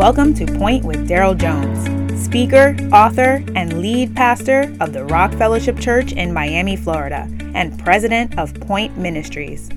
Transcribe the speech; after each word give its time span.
Welcome 0.00 0.32
to 0.36 0.46
Point 0.46 0.82
with 0.86 1.06
Daryl 1.06 1.36
Jones, 1.36 2.24
speaker, 2.24 2.74
author, 2.90 3.44
and 3.54 3.82
lead 3.82 4.16
pastor 4.16 4.74
of 4.80 4.94
the 4.94 5.04
Rock 5.04 5.30
Fellowship 5.34 5.78
Church 5.78 6.12
in 6.12 6.32
Miami, 6.32 6.74
Florida, 6.74 7.28
and 7.54 7.78
president 7.78 8.38
of 8.38 8.58
Point 8.62 8.96
Ministries. 8.96 9.68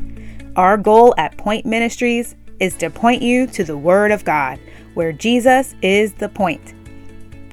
Our 0.55 0.78
goal 0.78 1.13
at 1.17 1.38
Point 1.38 1.65
Ministries 1.65 2.38
is 2.62 2.78
to 2.78 2.89
point 2.89 3.21
you 3.21 3.47
to 3.47 3.66
the 3.66 3.78
Word 3.78 4.12
of 4.12 4.23
God, 4.23 4.62
where 4.94 5.12
Jesus 5.12 5.75
is 5.82 6.14
the 6.14 6.30
point. 6.30 6.74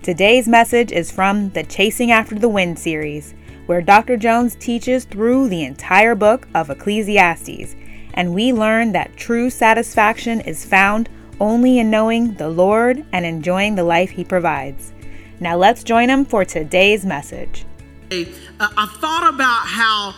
Today's 0.05 0.47
message 0.47 0.93
is 0.93 1.11
from 1.11 1.51
the 1.51 1.65
Chasing 1.65 2.13
After 2.13 2.37
the 2.37 2.49
Wind 2.49 2.79
series, 2.79 3.35
where 3.67 3.83
Dr. 3.83 4.17
Jones 4.17 4.55
teaches 4.55 5.05
through 5.07 5.49
the 5.49 5.65
entire 5.65 6.15
book 6.15 6.47
of 6.55 6.71
Ecclesiastes, 6.71 7.75
and 8.15 8.33
we 8.33 8.53
learn 8.53 8.93
that 8.93 9.17
true 9.17 9.51
satisfaction 9.51 10.41
is 10.43 10.65
found 10.65 11.09
only 11.41 11.79
in 11.79 11.91
knowing 11.91 12.35
the 12.35 12.49
Lord 12.49 13.05
and 13.13 13.25
enjoying 13.25 13.75
the 13.75 13.85
life 13.85 14.11
He 14.11 14.25
provides. 14.25 14.93
Now 15.41 15.57
let's 15.57 15.83
join 15.83 16.11
Him 16.11 16.25
for 16.25 16.45
today's 16.45 17.05
message. 17.05 17.65
Uh, 18.13 18.69
I 18.77 18.87
thought 19.01 19.33
about 19.33 19.67
how 19.67 20.15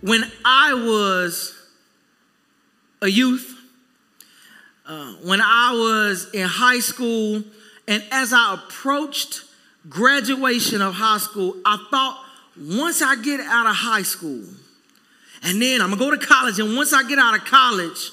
when 0.00 0.24
I 0.44 0.74
was 0.74 1.54
a 3.00 3.08
youth, 3.08 3.54
uh, 4.86 5.12
when 5.22 5.40
I 5.40 5.72
was 5.72 6.28
in 6.32 6.46
high 6.46 6.80
school, 6.80 7.42
and 7.86 8.02
as 8.10 8.32
I 8.32 8.54
approached 8.54 9.42
graduation 9.88 10.82
of 10.82 10.94
high 10.94 11.18
school, 11.18 11.54
I 11.64 11.76
thought 11.90 12.24
once 12.58 13.02
I 13.02 13.16
get 13.16 13.40
out 13.40 13.66
of 13.66 13.76
high 13.76 14.02
school, 14.02 14.44
and 15.42 15.62
then 15.62 15.80
I'm 15.80 15.90
gonna 15.90 15.98
go 15.98 16.10
to 16.10 16.26
college, 16.26 16.58
and 16.58 16.74
once 16.74 16.92
I 16.92 17.06
get 17.06 17.18
out 17.18 17.34
of 17.34 17.44
college, 17.44 18.10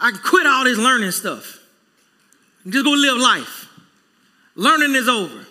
I 0.00 0.10
can 0.10 0.20
quit 0.20 0.46
all 0.46 0.64
this 0.64 0.76
learning 0.76 1.12
stuff 1.12 1.63
just 2.68 2.84
go 2.84 2.90
live 2.90 3.18
life. 3.18 3.68
Learning 4.54 4.94
is 4.94 5.08
over. 5.08 5.46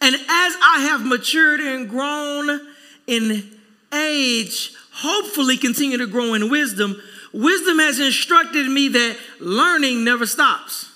And 0.00 0.14
as 0.14 0.56
I 0.62 0.86
have 0.90 1.04
matured 1.04 1.60
and 1.60 1.88
grown 1.88 2.60
in 3.06 3.58
age, 3.92 4.72
hopefully 4.92 5.56
continue 5.56 5.98
to 5.98 6.06
grow 6.06 6.34
in 6.34 6.50
wisdom, 6.50 7.00
wisdom 7.32 7.78
has 7.78 7.98
instructed 7.98 8.68
me 8.68 8.88
that 8.88 9.16
learning 9.40 10.04
never 10.04 10.26
stops. 10.26 10.90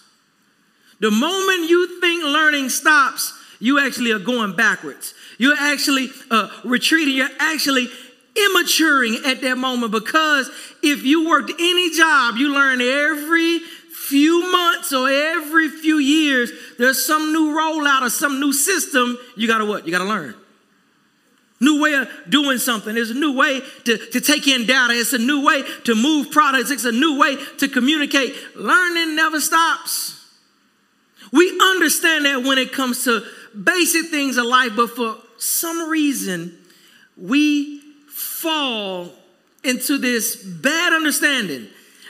The 1.00 1.10
moment 1.10 1.68
you 1.68 2.00
think 2.00 2.22
learning 2.22 2.68
stops, 2.68 3.32
you 3.58 3.80
actually 3.80 4.12
are 4.12 4.20
going 4.20 4.54
backwards. 4.54 5.14
You're 5.38 5.56
actually 5.58 6.10
uh, 6.30 6.48
retreating. 6.64 7.16
You're 7.16 7.28
actually 7.40 7.88
immaturing 8.36 9.18
at 9.26 9.40
that 9.40 9.58
moment 9.58 9.92
because 9.92 10.48
if 10.82 11.02
you 11.02 11.28
worked 11.28 11.50
any 11.58 11.90
job, 11.90 12.36
you 12.36 12.52
learn 12.54 12.80
every 12.80 13.60
few 14.12 14.52
months 14.52 14.92
or 14.92 15.08
every 15.08 15.70
few 15.70 15.96
years, 15.96 16.52
there's 16.78 17.02
some 17.02 17.32
new 17.32 17.56
rollout 17.56 18.02
or 18.02 18.10
some 18.10 18.38
new 18.38 18.52
system 18.52 19.16
you 19.36 19.48
gotta 19.48 19.64
what? 19.64 19.86
You 19.86 19.90
gotta 19.90 20.04
learn. 20.04 20.34
New 21.60 21.80
way 21.80 21.94
of 21.94 22.08
doing 22.28 22.58
something. 22.58 22.94
There's 22.94 23.10
a 23.10 23.14
new 23.14 23.34
way 23.34 23.62
to, 23.84 23.96
to 23.96 24.20
take 24.20 24.46
in 24.46 24.66
data. 24.66 24.92
It's 24.92 25.14
a 25.14 25.18
new 25.18 25.46
way 25.46 25.62
to 25.84 25.94
move 25.94 26.30
products. 26.30 26.70
It's 26.70 26.84
a 26.84 26.92
new 26.92 27.18
way 27.18 27.36
to 27.58 27.68
communicate. 27.68 28.34
Learning 28.54 29.16
never 29.16 29.40
stops. 29.40 30.18
We 31.32 31.58
understand 31.62 32.26
that 32.26 32.42
when 32.42 32.58
it 32.58 32.72
comes 32.72 33.04
to 33.04 33.24
basic 33.58 34.06
things 34.10 34.36
of 34.36 34.44
life, 34.44 34.72
but 34.76 34.90
for 34.90 35.16
some 35.38 35.88
reason, 35.88 36.58
we 37.16 37.80
fall 38.08 39.08
into 39.64 39.96
this 39.96 40.36
bad 40.36 40.92
understanding 40.92 41.68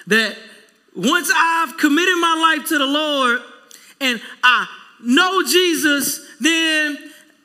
that 0.08 0.36
once 0.94 1.30
I've 1.34 1.76
committed 1.78 2.16
my 2.18 2.56
life 2.56 2.68
to 2.68 2.78
the 2.78 2.86
Lord 2.86 3.40
and 4.00 4.20
I 4.42 4.66
know 5.02 5.42
Jesus, 5.44 6.20
then 6.40 6.98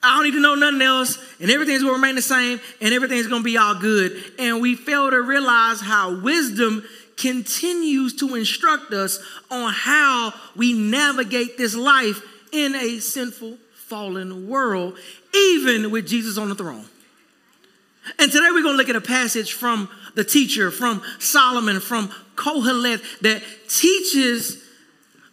I 0.03 0.15
don't 0.15 0.25
need 0.25 0.31
to 0.31 0.41
know 0.41 0.55
nothing 0.55 0.81
else, 0.81 1.17
and 1.39 1.49
everything's 1.49 1.81
gonna 1.81 1.93
remain 1.93 2.15
the 2.15 2.21
same, 2.21 2.59
and 2.81 2.93
everything's 2.93 3.27
gonna 3.27 3.43
be 3.43 3.57
all 3.57 3.75
good. 3.75 4.33
And 4.37 4.61
we 4.61 4.75
fail 4.75 5.09
to 5.09 5.21
realize 5.21 5.81
how 5.81 6.19
wisdom 6.21 6.83
continues 7.17 8.15
to 8.17 8.35
instruct 8.35 8.93
us 8.93 9.19
on 9.49 9.73
how 9.73 10.33
we 10.55 10.73
navigate 10.73 11.57
this 11.57 11.75
life 11.75 12.21
in 12.51 12.75
a 12.75 12.99
sinful, 12.99 13.57
fallen 13.73 14.47
world, 14.47 14.97
even 15.33 15.89
with 15.89 16.07
Jesus 16.07 16.37
on 16.37 16.49
the 16.49 16.55
throne. 16.55 16.85
And 18.19 18.31
today 18.31 18.47
we're 18.51 18.61
to 18.63 18.71
look 18.71 18.89
at 18.89 18.95
a 18.95 19.01
passage 19.01 19.53
from 19.53 19.89
the 20.15 20.23
teacher, 20.23 20.71
from 20.71 21.01
Solomon, 21.19 21.79
from 21.79 22.11
Koheleth, 22.37 23.19
that 23.21 23.43
teaches 23.67 24.63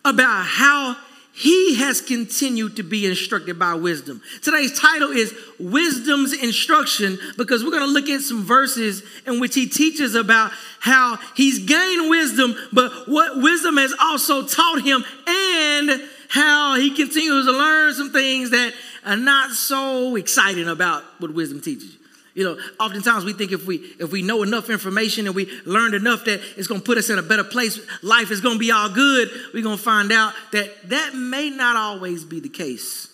about 0.04 0.44
how 0.44 0.96
he 1.36 1.74
has 1.74 2.00
continued 2.00 2.76
to 2.76 2.84
be 2.84 3.06
instructed 3.06 3.58
by 3.58 3.74
wisdom. 3.74 4.22
Today's 4.40 4.78
title 4.78 5.10
is 5.10 5.34
Wisdom's 5.58 6.32
Instruction 6.32 7.18
because 7.36 7.64
we're 7.64 7.72
going 7.72 7.82
to 7.82 7.90
look 7.90 8.08
at 8.08 8.20
some 8.20 8.44
verses 8.44 9.02
in 9.26 9.40
which 9.40 9.56
he 9.56 9.66
teaches 9.66 10.14
about 10.14 10.52
how 10.78 11.18
he's 11.34 11.58
gained 11.58 12.08
wisdom, 12.08 12.54
but 12.72 13.08
what 13.08 13.36
wisdom 13.42 13.78
has 13.78 13.92
also 14.00 14.46
taught 14.46 14.82
him, 14.82 15.04
and 15.26 16.08
how 16.28 16.76
he 16.76 16.90
continues 16.90 17.46
to 17.46 17.52
learn 17.52 17.94
some 17.94 18.12
things 18.12 18.50
that 18.50 18.72
are 19.04 19.16
not 19.16 19.50
so 19.50 20.14
exciting 20.14 20.68
about 20.68 21.02
what 21.18 21.34
wisdom 21.34 21.60
teaches 21.60 21.94
you. 21.94 22.03
You 22.34 22.42
know, 22.44 22.58
oftentimes 22.80 23.24
we 23.24 23.32
think 23.32 23.52
if 23.52 23.64
we 23.64 23.76
if 24.00 24.10
we 24.10 24.22
know 24.22 24.42
enough 24.42 24.68
information 24.68 25.26
and 25.26 25.36
we 25.36 25.46
learned 25.64 25.94
enough 25.94 26.24
that 26.24 26.40
it's 26.56 26.66
going 26.66 26.80
to 26.80 26.84
put 26.84 26.98
us 26.98 27.08
in 27.08 27.18
a 27.18 27.22
better 27.22 27.44
place, 27.44 27.78
life 28.02 28.32
is 28.32 28.40
going 28.40 28.56
to 28.56 28.58
be 28.58 28.72
all 28.72 28.88
good. 28.88 29.30
We're 29.54 29.62
going 29.62 29.78
to 29.78 29.82
find 29.82 30.10
out 30.10 30.34
that 30.50 30.90
that 30.90 31.14
may 31.14 31.48
not 31.48 31.76
always 31.76 32.24
be 32.24 32.40
the 32.40 32.48
case. 32.48 33.08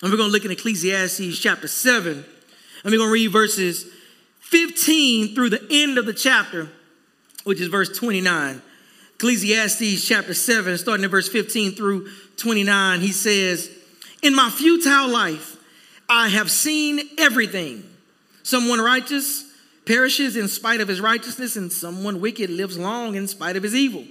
And 0.00 0.10
we're 0.10 0.16
going 0.16 0.30
to 0.30 0.32
look 0.32 0.46
in 0.46 0.50
Ecclesiastes 0.50 1.38
chapter 1.38 1.68
7, 1.68 2.12
and 2.12 2.24
we're 2.84 2.98
going 2.98 3.08
to 3.08 3.12
read 3.12 3.28
verses 3.28 3.86
15 4.40 5.34
through 5.34 5.50
the 5.50 5.64
end 5.70 5.98
of 5.98 6.06
the 6.06 6.14
chapter, 6.14 6.68
which 7.44 7.60
is 7.60 7.68
verse 7.68 7.96
29. 7.96 8.62
Ecclesiastes 9.14 10.04
chapter 10.04 10.34
7, 10.34 10.78
starting 10.78 11.04
at 11.04 11.10
verse 11.10 11.28
15 11.28 11.72
through 11.72 12.08
29, 12.38 13.00
he 13.00 13.12
says, 13.12 13.70
In 14.22 14.34
my 14.34 14.50
futile 14.50 15.08
life, 15.08 15.56
I 16.08 16.28
have 16.28 16.50
seen 16.50 17.00
everything. 17.18 17.84
Someone 18.42 18.80
righteous 18.80 19.44
perishes 19.84 20.36
in 20.36 20.48
spite 20.48 20.80
of 20.80 20.88
his 20.88 21.00
righteousness, 21.00 21.56
and 21.56 21.72
someone 21.72 22.20
wicked 22.20 22.50
lives 22.50 22.78
long 22.78 23.14
in 23.14 23.26
spite 23.28 23.56
of 23.56 23.62
his 23.62 23.74
evil. 23.74 24.04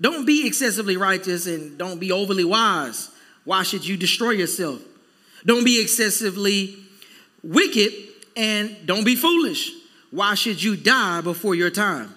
Don't 0.00 0.24
be 0.24 0.46
excessively 0.46 0.96
righteous 0.96 1.46
and 1.46 1.76
don't 1.76 1.98
be 1.98 2.10
overly 2.10 2.44
wise. 2.44 3.10
Why 3.44 3.62
should 3.62 3.86
you 3.86 3.96
destroy 3.96 4.30
yourself? 4.30 4.80
Don't 5.44 5.64
be 5.64 5.80
excessively 5.80 6.76
wicked 7.42 7.92
and 8.36 8.76
don't 8.86 9.04
be 9.04 9.16
foolish. 9.16 9.72
Why 10.10 10.34
should 10.34 10.62
you 10.62 10.76
die 10.76 11.20
before 11.20 11.54
your 11.54 11.70
time? 11.70 12.14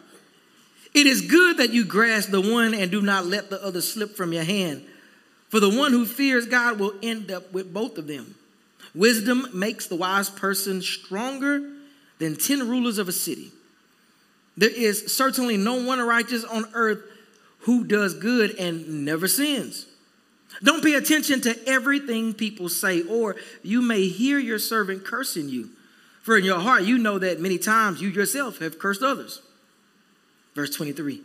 It 0.93 1.07
is 1.07 1.21
good 1.21 1.57
that 1.57 1.73
you 1.73 1.85
grasp 1.85 2.29
the 2.29 2.41
one 2.41 2.73
and 2.73 2.89
do 2.89 3.01
not 3.01 3.25
let 3.25 3.49
the 3.49 3.63
other 3.63 3.81
slip 3.81 4.15
from 4.15 4.31
your 4.31 4.43
hand. 4.43 4.85
For 5.49 5.59
the 5.59 5.69
one 5.69 5.91
who 5.91 6.05
fears 6.05 6.45
God 6.45 6.79
will 6.79 6.93
end 7.03 7.31
up 7.31 7.51
with 7.51 7.73
both 7.73 7.97
of 7.97 8.07
them. 8.07 8.35
Wisdom 8.95 9.47
makes 9.53 9.87
the 9.87 9.95
wise 9.95 10.29
person 10.29 10.81
stronger 10.81 11.69
than 12.19 12.35
10 12.35 12.69
rulers 12.69 12.97
of 12.97 13.07
a 13.07 13.11
city. 13.11 13.51
There 14.55 14.69
is 14.69 15.15
certainly 15.15 15.57
no 15.57 15.83
one 15.83 15.99
righteous 15.99 16.43
on 16.43 16.65
earth 16.73 17.01
who 17.59 17.83
does 17.83 18.13
good 18.13 18.55
and 18.59 19.05
never 19.05 19.27
sins. 19.27 19.87
Don't 20.61 20.83
pay 20.83 20.93
attention 20.93 21.41
to 21.41 21.57
everything 21.67 22.33
people 22.33 22.69
say, 22.69 23.01
or 23.03 23.35
you 23.63 23.81
may 23.81 24.07
hear 24.07 24.37
your 24.37 24.59
servant 24.59 25.03
cursing 25.03 25.49
you. 25.49 25.69
For 26.21 26.37
in 26.37 26.45
your 26.45 26.59
heart, 26.59 26.83
you 26.83 26.97
know 26.97 27.17
that 27.19 27.39
many 27.39 27.57
times 27.57 28.01
you 28.01 28.09
yourself 28.09 28.59
have 28.59 28.79
cursed 28.79 29.01
others. 29.01 29.41
Verse 30.55 30.75
23 30.75 31.21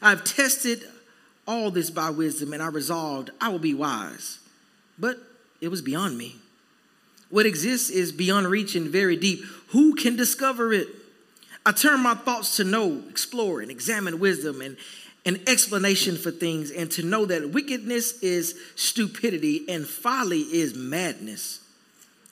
I've 0.00 0.24
tested 0.24 0.82
all 1.46 1.70
this 1.70 1.90
by 1.90 2.10
wisdom, 2.10 2.52
and 2.52 2.62
I 2.62 2.66
resolved 2.66 3.30
I 3.40 3.48
will 3.48 3.58
be 3.60 3.74
wise. 3.74 4.40
But 4.98 5.18
it 5.60 5.68
was 5.68 5.82
beyond 5.82 6.18
me. 6.18 6.36
What 7.32 7.46
exists 7.46 7.88
is 7.88 8.12
beyond 8.12 8.46
reach 8.46 8.74
and 8.74 8.90
very 8.90 9.16
deep. 9.16 9.42
Who 9.68 9.94
can 9.94 10.16
discover 10.16 10.70
it? 10.70 10.86
I 11.64 11.72
turn 11.72 12.00
my 12.00 12.14
thoughts 12.14 12.56
to 12.56 12.64
know, 12.64 13.02
explore, 13.08 13.62
and 13.62 13.70
examine 13.70 14.20
wisdom 14.20 14.60
and 14.60 14.76
an 15.24 15.40
explanation 15.46 16.18
for 16.18 16.30
things, 16.30 16.70
and 16.70 16.90
to 16.90 17.02
know 17.02 17.24
that 17.24 17.50
wickedness 17.50 18.20
is 18.22 18.54
stupidity 18.76 19.64
and 19.66 19.86
folly 19.86 20.40
is 20.40 20.74
madness. 20.74 21.60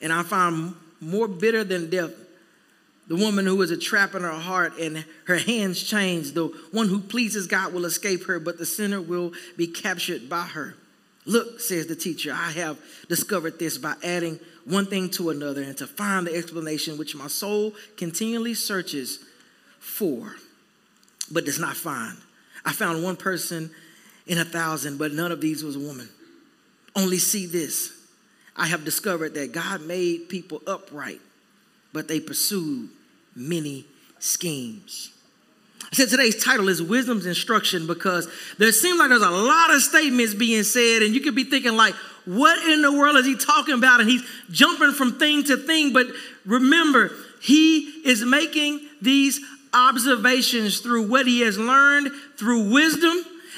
And 0.03 0.13
I 0.13 0.21
find 0.21 0.75
more 0.99 1.27
bitter 1.27 1.63
than 1.63 1.89
death 1.89 2.11
the 3.07 3.15
woman 3.15 3.47
who 3.47 3.59
is 3.63 3.71
a 3.71 3.77
trap 3.77 4.13
in 4.13 4.21
her 4.21 4.29
heart 4.29 4.77
and 4.79 5.03
her 5.25 5.37
hands 5.37 5.81
chained. 5.81 6.25
The 6.25 6.45
one 6.71 6.89
who 6.89 6.99
pleases 6.99 7.47
God 7.47 7.73
will 7.73 7.85
escape 7.85 8.25
her, 8.27 8.39
but 8.39 8.59
the 8.59 8.67
sinner 8.67 9.01
will 9.01 9.33
be 9.57 9.65
captured 9.65 10.29
by 10.29 10.43
her. 10.43 10.75
Look, 11.25 11.59
says 11.59 11.87
the 11.87 11.95
teacher, 11.95 12.31
I 12.31 12.51
have 12.51 12.77
discovered 13.09 13.57
this 13.57 13.79
by 13.79 13.95
adding 14.03 14.39
one 14.65 14.85
thing 14.85 15.09
to 15.11 15.29
another 15.29 15.61
and 15.61 15.77
to 15.77 15.87
find 15.87 16.27
the 16.27 16.35
explanation 16.35 16.97
which 16.97 17.15
my 17.15 17.27
soul 17.27 17.73
continually 17.97 18.53
searches 18.53 19.19
for, 19.79 20.35
but 21.31 21.45
does 21.45 21.59
not 21.59 21.75
find. 21.75 22.17
I 22.63 22.73
found 22.73 23.03
one 23.03 23.15
person 23.15 23.71
in 24.27 24.37
a 24.37 24.45
thousand, 24.45 24.97
but 24.97 25.13
none 25.13 25.31
of 25.31 25.41
these 25.41 25.63
was 25.63 25.75
a 25.75 25.79
woman. 25.79 26.09
Only 26.95 27.17
see 27.17 27.45
this. 27.45 27.93
I 28.55 28.67
have 28.67 28.85
discovered 28.85 29.33
that 29.33 29.51
God 29.51 29.81
made 29.81 30.29
people 30.29 30.61
upright, 30.67 31.21
but 31.93 32.07
they 32.07 32.19
pursued 32.19 32.89
many 33.35 33.85
schemes. 34.19 35.11
I 35.83 35.95
said 35.95 36.09
today's 36.09 36.41
title 36.41 36.69
is 36.69 36.81
Wisdom's 36.81 37.25
Instruction 37.25 37.87
because 37.87 38.27
there 38.57 38.71
seems 38.71 38.99
like 38.99 39.09
there's 39.09 39.21
a 39.21 39.29
lot 39.29 39.73
of 39.73 39.81
statements 39.81 40.33
being 40.33 40.63
said, 40.63 41.01
and 41.01 41.13
you 41.13 41.21
could 41.21 41.35
be 41.35 41.43
thinking, 41.43 41.75
like, 41.75 41.95
what 42.25 42.57
in 42.69 42.81
the 42.81 42.91
world 42.91 43.17
is 43.17 43.25
he 43.25 43.35
talking 43.35 43.73
about? 43.73 43.99
And 43.99 44.09
he's 44.09 44.23
jumping 44.51 44.93
from 44.93 45.17
thing 45.17 45.43
to 45.45 45.57
thing. 45.57 45.91
But 45.91 46.07
remember, 46.45 47.11
he 47.41 47.79
is 48.05 48.23
making 48.23 48.79
these 49.01 49.39
observations 49.73 50.79
through 50.79 51.07
what 51.07 51.25
he 51.25 51.41
has 51.41 51.57
learned 51.57 52.11
through 52.37 52.71
wisdom 52.71 53.17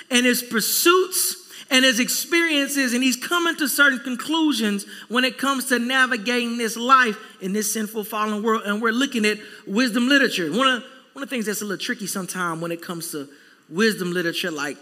and 0.09 0.25
his 0.25 0.41
pursuits 0.41 1.37
and 1.69 1.83
his 1.83 1.99
experiences, 1.99 2.93
and 2.93 3.03
he's 3.03 3.15
coming 3.15 3.55
to 3.55 3.67
certain 3.67 3.99
conclusions 3.99 4.85
when 5.07 5.23
it 5.23 5.39
comes 5.39 5.65
to 5.65 5.79
navigating 5.79 6.57
this 6.57 6.77
life 6.77 7.17
in 7.41 7.51
this 7.51 7.73
sinful, 7.73 8.03
fallen 8.03 8.43
world. 8.43 8.61
And 8.65 8.81
we're 8.81 8.91
looking 8.91 9.25
at 9.25 9.39
wisdom 9.65 10.07
literature. 10.07 10.51
One 10.51 10.67
of, 10.67 10.83
one 11.13 11.23
of 11.23 11.29
the 11.29 11.35
things 11.35 11.45
that's 11.45 11.61
a 11.61 11.65
little 11.65 11.83
tricky 11.83 12.07
sometimes 12.07 12.61
when 12.61 12.71
it 12.71 12.81
comes 12.81 13.11
to 13.11 13.29
wisdom 13.69 14.11
literature, 14.11 14.51
like 14.51 14.77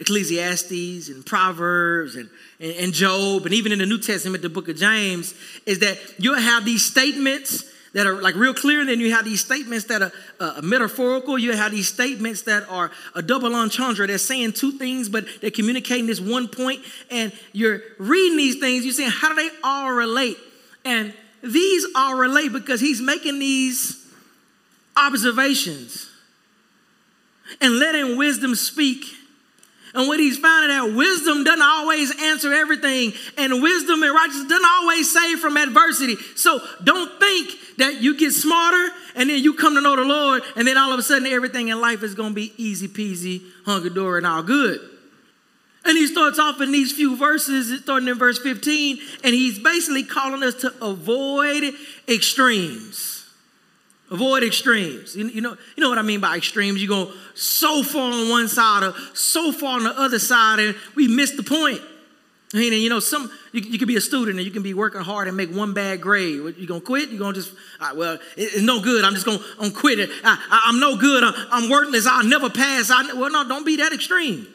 Ecclesiastes 0.00 1.08
and 1.08 1.24
Proverbs 1.24 2.16
and, 2.16 2.28
and, 2.60 2.72
and, 2.72 2.92
Job, 2.92 3.46
and 3.46 3.54
even 3.54 3.72
in 3.72 3.78
the 3.78 3.86
New 3.86 3.98
Testament, 3.98 4.42
the 4.42 4.48
book 4.48 4.68
of 4.68 4.76
James, 4.76 5.34
is 5.64 5.78
that 5.78 5.98
you'll 6.18 6.38
have 6.38 6.64
these 6.64 6.84
statements 6.84 7.72
that 7.94 8.06
are 8.06 8.20
like 8.20 8.34
real 8.34 8.52
clear, 8.52 8.80
and 8.80 8.88
then 8.90 9.00
you 9.00 9.14
have 9.14 9.24
these 9.24 9.40
statements 9.40 9.86
that 9.86 10.02
are 10.02 10.12
uh, 10.38 10.60
metaphorical. 10.62 11.38
You 11.38 11.52
have 11.56 11.72
these 11.72 11.88
statements 11.88 12.42
that 12.42 12.68
are 12.68 12.90
a 13.14 13.22
double 13.22 13.54
entendre. 13.54 14.06
They're 14.06 14.18
saying 14.18 14.52
two 14.52 14.72
things, 14.72 15.08
but 15.08 15.24
they're 15.40 15.50
communicating 15.50 16.06
this 16.06 16.20
one 16.20 16.48
point. 16.48 16.82
And 17.10 17.32
you're 17.52 17.80
reading 17.98 18.36
these 18.36 18.60
things, 18.60 18.84
you're 18.84 18.92
saying, 18.92 19.10
how 19.10 19.30
do 19.30 19.36
they 19.36 19.48
all 19.64 19.92
relate? 19.92 20.36
And 20.84 21.14
these 21.42 21.86
all 21.96 22.16
relate 22.16 22.52
because 22.52 22.80
he's 22.80 23.00
making 23.00 23.38
these 23.38 24.05
observations 24.96 26.08
and 27.60 27.78
letting 27.78 28.16
wisdom 28.16 28.54
speak 28.54 29.04
and 29.96 30.08
what 30.08 30.20
he's 30.20 30.36
finding 30.36 30.76
out, 30.76 30.94
wisdom 30.94 31.42
doesn't 31.42 31.62
always 31.62 32.12
answer 32.22 32.52
everything, 32.52 33.14
and 33.38 33.62
wisdom 33.62 34.02
and 34.02 34.14
righteousness 34.14 34.46
doesn't 34.46 34.68
always 34.68 35.10
save 35.10 35.40
from 35.40 35.56
adversity. 35.56 36.16
So 36.36 36.60
don't 36.84 37.18
think 37.18 37.50
that 37.78 38.02
you 38.02 38.14
get 38.14 38.32
smarter 38.32 38.92
and 39.14 39.30
then 39.30 39.42
you 39.42 39.54
come 39.54 39.74
to 39.74 39.80
know 39.80 39.96
the 39.96 40.04
Lord, 40.04 40.42
and 40.54 40.68
then 40.68 40.76
all 40.76 40.92
of 40.92 40.98
a 40.98 41.02
sudden 41.02 41.26
everything 41.26 41.68
in 41.68 41.80
life 41.80 42.02
is 42.02 42.14
going 42.14 42.30
to 42.30 42.34
be 42.34 42.52
easy 42.58 42.88
peasy, 42.88 43.40
hunky 43.64 43.88
dory, 43.88 44.18
and 44.18 44.26
all 44.26 44.42
good. 44.42 44.80
And 45.86 45.96
he 45.96 46.06
starts 46.06 46.38
off 46.38 46.60
in 46.60 46.72
these 46.72 46.92
few 46.92 47.16
verses, 47.16 47.80
starting 47.80 48.08
in 48.08 48.18
verse 48.18 48.38
15, 48.38 48.98
and 49.24 49.34
he's 49.34 49.58
basically 49.58 50.02
calling 50.02 50.42
us 50.42 50.56
to 50.56 50.74
avoid 50.84 51.72
extremes. 52.06 53.15
Avoid 54.10 54.44
extremes. 54.44 55.16
You, 55.16 55.26
you, 55.26 55.40
know, 55.40 55.56
you 55.76 55.82
know 55.82 55.88
what 55.88 55.98
I 55.98 56.02
mean 56.02 56.20
by 56.20 56.36
extremes. 56.36 56.80
You 56.80 56.88
go 56.88 57.12
so 57.34 57.82
far 57.82 58.12
on 58.12 58.28
one 58.28 58.48
side 58.48 58.84
or 58.84 58.94
so 59.14 59.50
far 59.50 59.78
on 59.78 59.84
the 59.84 59.98
other 59.98 60.20
side, 60.20 60.60
and 60.60 60.76
we 60.94 61.08
miss 61.08 61.32
the 61.32 61.42
point. 61.42 61.80
I 62.54 62.58
mean, 62.58 62.72
you 62.74 62.88
know, 62.88 63.00
some 63.00 63.30
you, 63.50 63.60
you 63.62 63.78
could 63.78 63.88
be 63.88 63.96
a 63.96 64.00
student 64.00 64.36
and 64.36 64.46
you 64.46 64.52
can 64.52 64.62
be 64.62 64.72
working 64.72 65.00
hard 65.00 65.26
and 65.26 65.36
make 65.36 65.50
one 65.50 65.74
bad 65.74 66.00
grade. 66.00 66.54
You 66.56 66.66
gonna 66.66 66.80
quit? 66.80 67.08
You 67.08 67.18
gonna 67.18 67.34
just 67.34 67.52
ah, 67.80 67.92
well, 67.96 68.14
it, 68.14 68.20
it's 68.36 68.62
no 68.62 68.80
good. 68.80 69.04
I'm 69.04 69.14
just 69.14 69.26
gonna 69.26 69.42
I'm 69.58 69.72
quit 69.72 69.98
it. 69.98 70.10
I, 70.22 70.66
am 70.68 70.78
no 70.78 70.96
good. 70.96 71.24
I'm, 71.24 71.34
I'm, 71.50 71.68
worthless. 71.68 72.06
I'll 72.06 72.24
never 72.24 72.48
pass. 72.48 72.90
I, 72.90 73.12
well, 73.14 73.30
no, 73.30 73.48
don't 73.48 73.66
be 73.66 73.76
that 73.76 73.92
extreme. 73.92 74.46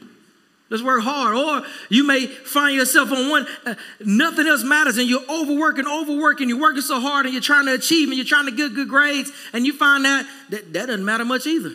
Let's 0.72 0.82
work 0.82 1.04
hard. 1.04 1.36
Or 1.36 1.68
you 1.90 2.08
may 2.08 2.28
find 2.28 2.76
yourself 2.76 3.12
on 3.12 3.30
one, 3.30 3.46
uh, 3.66 3.76
nothing 4.04 4.48
else 4.48 4.64
matters, 4.64 4.98
and 4.98 5.08
you're 5.08 5.30
overworking, 5.30 5.86
overworking, 5.86 6.48
you're 6.48 6.62
working 6.62 6.82
so 6.82 7.00
hard, 7.00 7.26
and 7.26 7.34
you're 7.34 7.44
trying 7.44 7.66
to 7.66 7.74
achieve, 7.74 8.08
and 8.08 8.18
you're 8.18 8.26
trying 8.26 8.46
to 8.46 8.52
get 8.52 8.74
good 8.74 8.88
grades, 8.88 9.32
and 9.52 9.66
you 9.66 9.74
find 9.74 10.06
that 10.06 10.26
that, 10.50 10.72
that 10.72 10.88
doesn't 10.88 11.04
matter 11.04 11.26
much 11.26 11.46
either. 11.46 11.74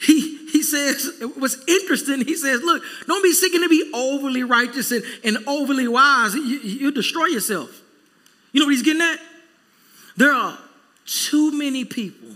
He, 0.00 0.48
he 0.48 0.62
says, 0.62 1.22
was 1.38 1.62
interesting. 1.68 2.24
He 2.24 2.34
says, 2.34 2.62
look, 2.62 2.82
don't 3.06 3.22
be 3.22 3.32
seeking 3.32 3.60
to 3.60 3.68
be 3.68 3.90
overly 3.94 4.42
righteous 4.42 4.90
and, 4.90 5.04
and 5.22 5.38
overly 5.46 5.86
wise. 5.86 6.34
You, 6.34 6.40
you 6.42 6.90
destroy 6.90 7.26
yourself. 7.26 7.82
You 8.52 8.60
know 8.60 8.66
what 8.66 8.72
he's 8.72 8.82
getting 8.82 9.02
at? 9.02 9.18
There 10.16 10.32
are 10.32 10.58
too 11.04 11.52
many 11.52 11.84
people, 11.84 12.30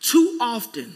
too 0.00 0.38
often, 0.40 0.94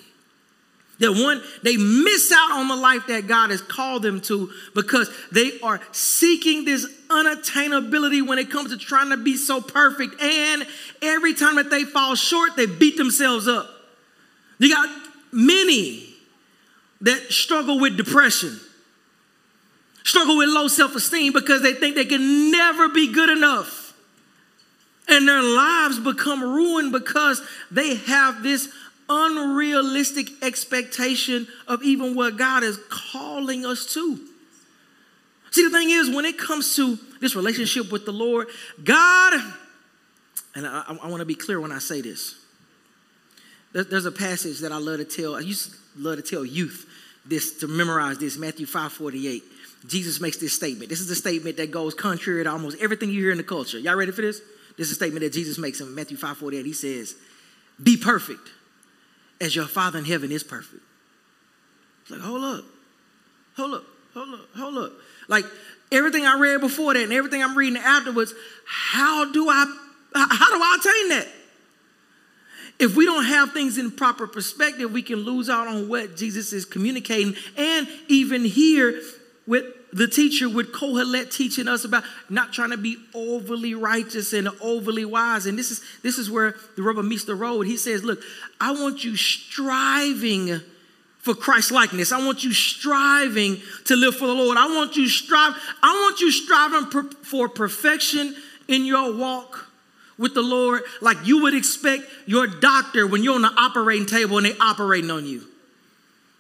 that 1.03 1.13
one, 1.13 1.43
they 1.63 1.77
miss 1.77 2.33
out 2.33 2.53
on 2.53 2.69
the 2.69 2.77
life 2.77 3.09
that 3.09 3.27
God 3.27 3.51
has 3.51 3.61
called 3.61 4.03
them 4.03 4.21
to 4.23 4.51
because 4.75 5.11
they 5.31 5.59
are 5.61 5.81
seeking 5.91 6.65
this 6.65 6.87
unattainability 7.09 8.27
when 8.27 8.39
it 8.39 8.51
comes 8.51 8.71
to 8.71 8.79
trying 8.79 9.11
to 9.11 9.17
be 9.17 9.37
so 9.37 9.61
perfect. 9.61 10.21
And 10.23 10.67
every 11.03 11.35
time 11.35 11.57
that 11.57 11.71
they 11.71 11.85
fall 11.85 12.15
short, 12.15 12.57
they 12.57 12.67
beat 12.67 12.97
themselves 12.97 13.49
up. 13.49 13.69
You 14.59 14.73
got 14.73 14.89
many 15.33 16.09
that 17.01 17.33
struggle 17.33 17.81
with 17.81 17.97
depression, 17.97 18.61
struggle 20.05 20.37
with 20.37 20.51
low 20.51 20.69
self 20.69 20.95
esteem 20.95 21.33
because 21.33 21.63
they 21.63 21.75
think 21.75 21.97
they 21.97 22.05
can 22.05 22.53
never 22.53 22.89
be 22.89 23.13
good 23.13 23.29
enough. 23.29 23.93
And 25.09 25.27
their 25.27 25.43
lives 25.43 25.99
become 25.99 26.43
ruined 26.43 26.93
because 26.93 27.43
they 27.73 27.97
have 27.97 28.45
this 28.45 28.69
unrealistic 29.09 30.29
expectation 30.43 31.47
of 31.67 31.83
even 31.83 32.15
what 32.15 32.37
God 32.37 32.63
is 32.63 32.79
calling 32.89 33.67
us 33.67 33.93
to. 33.95 34.21
See, 35.51 35.65
the 35.65 35.71
thing 35.71 35.91
is, 35.91 36.09
when 36.09 36.25
it 36.25 36.39
comes 36.39 36.75
to 36.77 36.99
this 37.21 37.37
relationship 37.37 37.93
with 37.93 38.07
the 38.07 38.13
Lord, 38.13 38.49
God, 38.83 39.35
and 40.55 40.67
I, 40.67 40.97
I 41.03 41.09
want 41.09 41.21
to 41.21 41.27
be 41.27 41.35
clear 41.35 41.61
when 41.61 41.73
I 41.73 41.79
say 41.79 42.01
this. 42.01 42.35
there's 43.73 44.07
a 44.07 44.13
passage 44.13 44.61
that 44.61 44.73
I 44.73 44.79
love 44.79 44.99
to 44.99 45.05
tell. 45.05 45.37
I 45.37 45.41
used 45.41 45.73
to 45.73 45.79
love 45.97 46.17
to 46.17 46.23
tell 46.23 46.45
youth 46.45 46.89
this 47.27 47.59
to 47.61 47.69
memorize 47.69 48.19
this 48.19 48.37
Matthew 48.37 48.67
5 48.67 48.93
48. 48.93 49.43
Jesus 49.87 50.21
makes 50.21 50.39
this 50.39 50.53
statement. 50.53 50.89
This 50.89 51.01
is 51.01 51.11
a 51.11 51.15
statement 51.15 51.57
that 51.59 51.71
goes 51.71 51.93
contrary 51.93 52.45
to 52.45 52.51
almost 52.51 52.79
everything 52.81 53.11
you 53.11 53.21
hear 53.21 53.33
in 53.33 53.37
the 53.37 53.45
culture. 53.45 53.79
Y'all 53.79 53.97
ready 53.97 54.13
for 54.13 54.23
this? 54.23 54.41
This 54.79 54.87
is 54.87 54.93
a 54.93 54.95
statement 54.95 55.23
that 55.23 55.33
Jesus 55.33 55.59
makes 55.59 55.81
in 55.81 55.95
Matthew 55.95 56.17
5 56.17 56.39
48. 56.39 56.65
He 56.65 56.73
says, 56.73 57.15
Be 57.83 57.97
perfect 57.97 58.49
as 59.43 59.55
your 59.55 59.67
Father 59.67 59.99
in 59.99 60.05
heaven 60.05 60.33
is 60.33 60.45
perfect. 60.45 60.83
It's 62.03 62.11
like, 62.13 62.21
hold 62.21 62.45
up, 62.45 62.65
hold 63.57 63.75
up, 63.75 63.85
hold 64.15 64.35
up, 64.35 64.49
hold 64.57 64.79
up. 64.79 64.93
Like 65.29 65.45
everything 65.91 66.25
I 66.25 66.39
read 66.39 66.61
before 66.61 66.95
that 66.95 67.03
and 67.03 67.13
everything 67.13 67.43
I'm 67.43 67.59
reading 67.59 67.77
afterwards, 67.77 68.33
how 68.65 69.31
do 69.31 69.49
I 69.49 69.65
how 70.15 70.49
do 70.51 70.63
I 70.63 70.77
attain 70.79 71.09
that? 71.11 71.29
If 72.79 72.97
we 72.97 73.05
don't 73.05 73.25
have 73.25 73.53
things 73.53 73.79
in 73.79 73.91
proper 73.91 74.27
perspective, 74.27 74.91
we 74.91 75.03
can 75.03 75.21
lose 75.21 75.51
out 75.51 75.69
on 75.69 75.89
what 75.89 76.17
Jesus 76.17 76.53
is 76.53 76.65
communicating. 76.65 77.35
And 77.57 77.89
even 78.09 78.45
here, 78.45 79.01
with 79.47 79.65
the 79.93 80.09
teacher 80.09 80.49
with 80.49 80.73
Kohelet 80.73 81.31
teaching 81.31 81.69
us 81.69 81.85
about 81.85 82.05
not 82.31 82.53
trying 82.53 82.71
to 82.71 82.77
be 82.77 82.97
overly 83.15 83.75
righteous 83.75 84.33
and 84.33 84.49
overly 84.61 85.05
wise. 85.05 85.47
And 85.47 85.59
this 85.59 85.71
is 85.71 85.83
this 86.03 86.19
is 86.19 86.31
where 86.31 86.55
the 86.77 86.83
rubber 86.83 87.03
meets 87.03 87.25
the 87.25 87.35
road. 87.35 87.67
He 87.67 87.77
says, 87.77 88.03
Look, 88.03 88.21
I 88.61 88.73
want 88.73 89.05
you 89.05 89.17
striving 89.17 90.61
for 91.19 91.35
Christ 91.35 91.71
likeness. 91.71 92.11
I 92.11 92.25
want 92.25 92.43
you 92.43 92.53
striving 92.53 93.61
to 93.85 93.97
live 93.97 94.17
for 94.17 94.27
the 94.27 94.35
Lord. 94.35 94.59
I 94.59 94.67
want 94.67 94.97
you 94.97 95.09
strive, 95.09 95.55
I 95.83 95.93
want 95.93 96.21
you 96.21 96.33
striving 96.33 96.91
per, 96.91 97.05
for 97.23 97.49
perfection 97.49 98.35
in 98.69 98.85
your 98.85 99.15
walk 99.17 99.69
with 100.19 100.35
the 100.35 100.43
Lord, 100.43 100.83
like 101.01 101.19
you 101.25 101.43
would 101.43 101.55
expect 101.55 102.05
your 102.27 102.47
doctor 102.47 103.07
when 103.07 103.25
you're 103.25 103.35
on 103.35 103.43
the 103.43 103.53
operating 103.57 104.07
table 104.07 104.37
and 104.37 104.47
they 104.47 104.57
operating 104.59 105.11
on 105.11 105.27
you. 105.27 105.45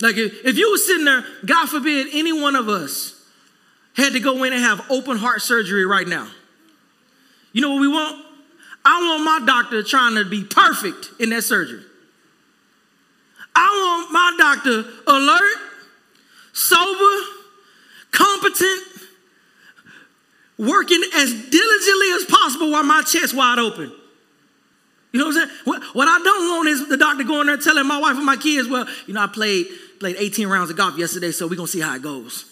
Like 0.01 0.17
if, 0.17 0.45
if 0.45 0.57
you 0.57 0.71
were 0.71 0.79
sitting 0.79 1.05
there, 1.05 1.25
God 1.45 1.69
forbid, 1.69 2.09
any 2.13 2.33
one 2.33 2.57
of 2.57 2.69
us 2.69 3.22
had 3.97 4.13
to 4.13 4.21
go 4.21 4.45
in 4.45 4.53
and 4.53 4.63
have 4.63 4.85
open 4.91 5.17
heart 5.17 5.43
surgery 5.43 5.85
right 5.85 6.07
now. 6.07 6.29
You 7.53 7.61
know 7.61 7.73
what 7.73 7.81
we 7.81 7.89
want? 7.89 8.25
I 8.85 9.01
want 9.01 9.25
my 9.25 9.47
doctor 9.47 9.83
trying 9.83 10.15
to 10.17 10.25
be 10.25 10.45
perfect 10.45 11.11
in 11.21 11.31
that 11.31 11.43
surgery. 11.43 11.83
I 13.55 13.69
want 13.69 14.13
my 14.13 14.35
doctor 14.39 14.85
alert, 15.07 15.59
sober, 16.53 17.27
competent, 18.11 18.83
working 20.59 21.03
as 21.15 21.31
diligently 21.31 22.11
as 22.13 22.25
possible 22.25 22.71
while 22.71 22.83
my 22.83 23.03
chest 23.03 23.35
wide 23.35 23.59
open. 23.59 23.93
You 25.13 25.21
know 25.21 25.27
what 25.27 25.37
I'm 25.37 25.49
saying? 25.49 25.61
What, 25.65 25.83
what 25.95 26.09
I 26.09 26.19
don't 26.25 26.57
want 26.57 26.69
is 26.69 26.89
the 26.89 26.97
doctor 26.97 27.25
going 27.25 27.47
there 27.47 27.59
telling 27.59 27.87
my 27.87 28.01
wife 28.01 28.17
and 28.17 28.25
my 28.25 28.37
kids, 28.37 28.69
well, 28.69 28.87
you 29.07 29.15
know, 29.15 29.23
I 29.23 29.27
played 29.27 29.67
played 30.01 30.17
18 30.19 30.49
rounds 30.49 30.71
of 30.71 30.77
golf 30.77 30.99
yesterday, 30.99 31.31
so 31.31 31.47
we're 31.47 31.55
gonna 31.55 31.69
see 31.69 31.81
how 31.81 31.95
it 31.95 32.03
goes. 32.03 32.52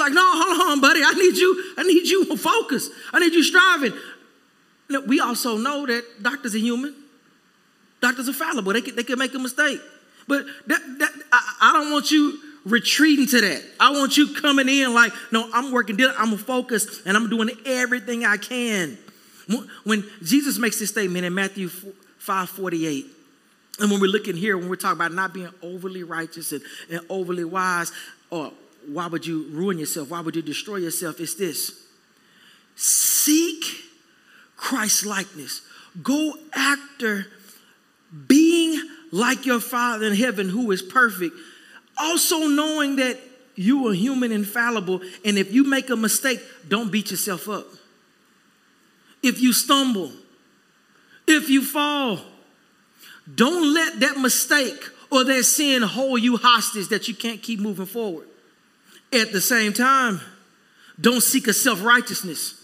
Like, 0.00 0.12
no, 0.12 0.22
hold 0.24 0.70
on, 0.70 0.80
buddy. 0.80 1.00
I 1.04 1.12
need 1.12 1.36
you, 1.36 1.74
I 1.76 1.82
need 1.82 2.08
you 2.08 2.36
focus. 2.36 2.88
I 3.12 3.20
need 3.20 3.32
you 3.32 3.42
striving. 3.42 3.92
we 5.06 5.20
also 5.20 5.56
know 5.56 5.86
that 5.86 6.04
doctors 6.22 6.54
are 6.54 6.58
human. 6.58 6.94
Doctors 8.00 8.28
are 8.28 8.32
fallible. 8.32 8.72
They 8.72 8.80
can, 8.80 8.96
they 8.96 9.04
can 9.04 9.18
make 9.18 9.34
a 9.34 9.38
mistake. 9.38 9.80
But 10.26 10.46
that, 10.66 10.80
that, 10.98 11.12
I, 11.32 11.56
I 11.60 11.72
don't 11.74 11.92
want 11.92 12.10
you 12.10 12.38
retreating 12.64 13.26
to 13.26 13.40
that. 13.40 13.62
I 13.78 13.90
want 13.90 14.16
you 14.16 14.34
coming 14.34 14.68
in 14.68 14.94
like, 14.94 15.12
no, 15.32 15.48
I'm 15.52 15.72
working, 15.72 15.98
I'm 16.18 16.36
focused, 16.36 17.06
and 17.06 17.16
I'm 17.16 17.28
doing 17.28 17.50
everything 17.64 18.24
I 18.24 18.36
can. 18.36 18.98
When 19.84 20.04
Jesus 20.22 20.58
makes 20.58 20.78
this 20.78 20.90
statement 20.90 21.24
in 21.24 21.34
Matthew 21.34 21.68
5 21.68 22.48
48, 22.48 23.06
and 23.80 23.90
when 23.90 24.00
we're 24.00 24.10
looking 24.10 24.36
here, 24.36 24.56
when 24.56 24.68
we're 24.68 24.76
talking 24.76 24.98
about 24.98 25.12
not 25.12 25.32
being 25.32 25.48
overly 25.62 26.02
righteous 26.02 26.52
and, 26.52 26.62
and 26.90 27.00
overly 27.08 27.44
wise, 27.44 27.92
or 28.30 28.52
why 28.86 29.06
would 29.06 29.26
you 29.26 29.46
ruin 29.50 29.78
yourself? 29.78 30.10
Why 30.10 30.20
would 30.20 30.36
you 30.36 30.42
destroy 30.42 30.76
yourself? 30.76 31.20
It's 31.20 31.34
this 31.34 31.86
seek 32.76 33.64
Christ 34.56 35.04
likeness. 35.04 35.62
Go 36.02 36.34
after 36.54 37.26
being 38.26 38.80
like 39.12 39.46
your 39.46 39.60
Father 39.60 40.06
in 40.06 40.14
heaven 40.14 40.48
who 40.48 40.70
is 40.70 40.82
perfect. 40.82 41.34
Also, 41.98 42.46
knowing 42.46 42.96
that 42.96 43.18
you 43.54 43.88
are 43.88 43.92
human 43.92 44.32
and 44.32 44.46
fallible, 44.46 45.00
and 45.24 45.36
if 45.36 45.52
you 45.52 45.64
make 45.64 45.90
a 45.90 45.96
mistake, 45.96 46.40
don't 46.68 46.90
beat 46.90 47.10
yourself 47.10 47.48
up. 47.48 47.66
If 49.22 49.40
you 49.40 49.52
stumble, 49.52 50.12
if 51.26 51.50
you 51.50 51.62
fall, 51.62 52.20
don't 53.34 53.74
let 53.74 54.00
that 54.00 54.18
mistake 54.18 54.82
or 55.10 55.24
that 55.24 55.44
sin 55.44 55.82
hold 55.82 56.22
you 56.22 56.36
hostage 56.36 56.88
that 56.88 57.08
you 57.08 57.14
can't 57.14 57.42
keep 57.42 57.60
moving 57.60 57.86
forward. 57.86 58.26
At 59.12 59.32
the 59.32 59.40
same 59.40 59.72
time, 59.72 60.20
don't 61.00 61.22
seek 61.22 61.48
a 61.48 61.52
self 61.52 61.82
righteousness. 61.82 62.54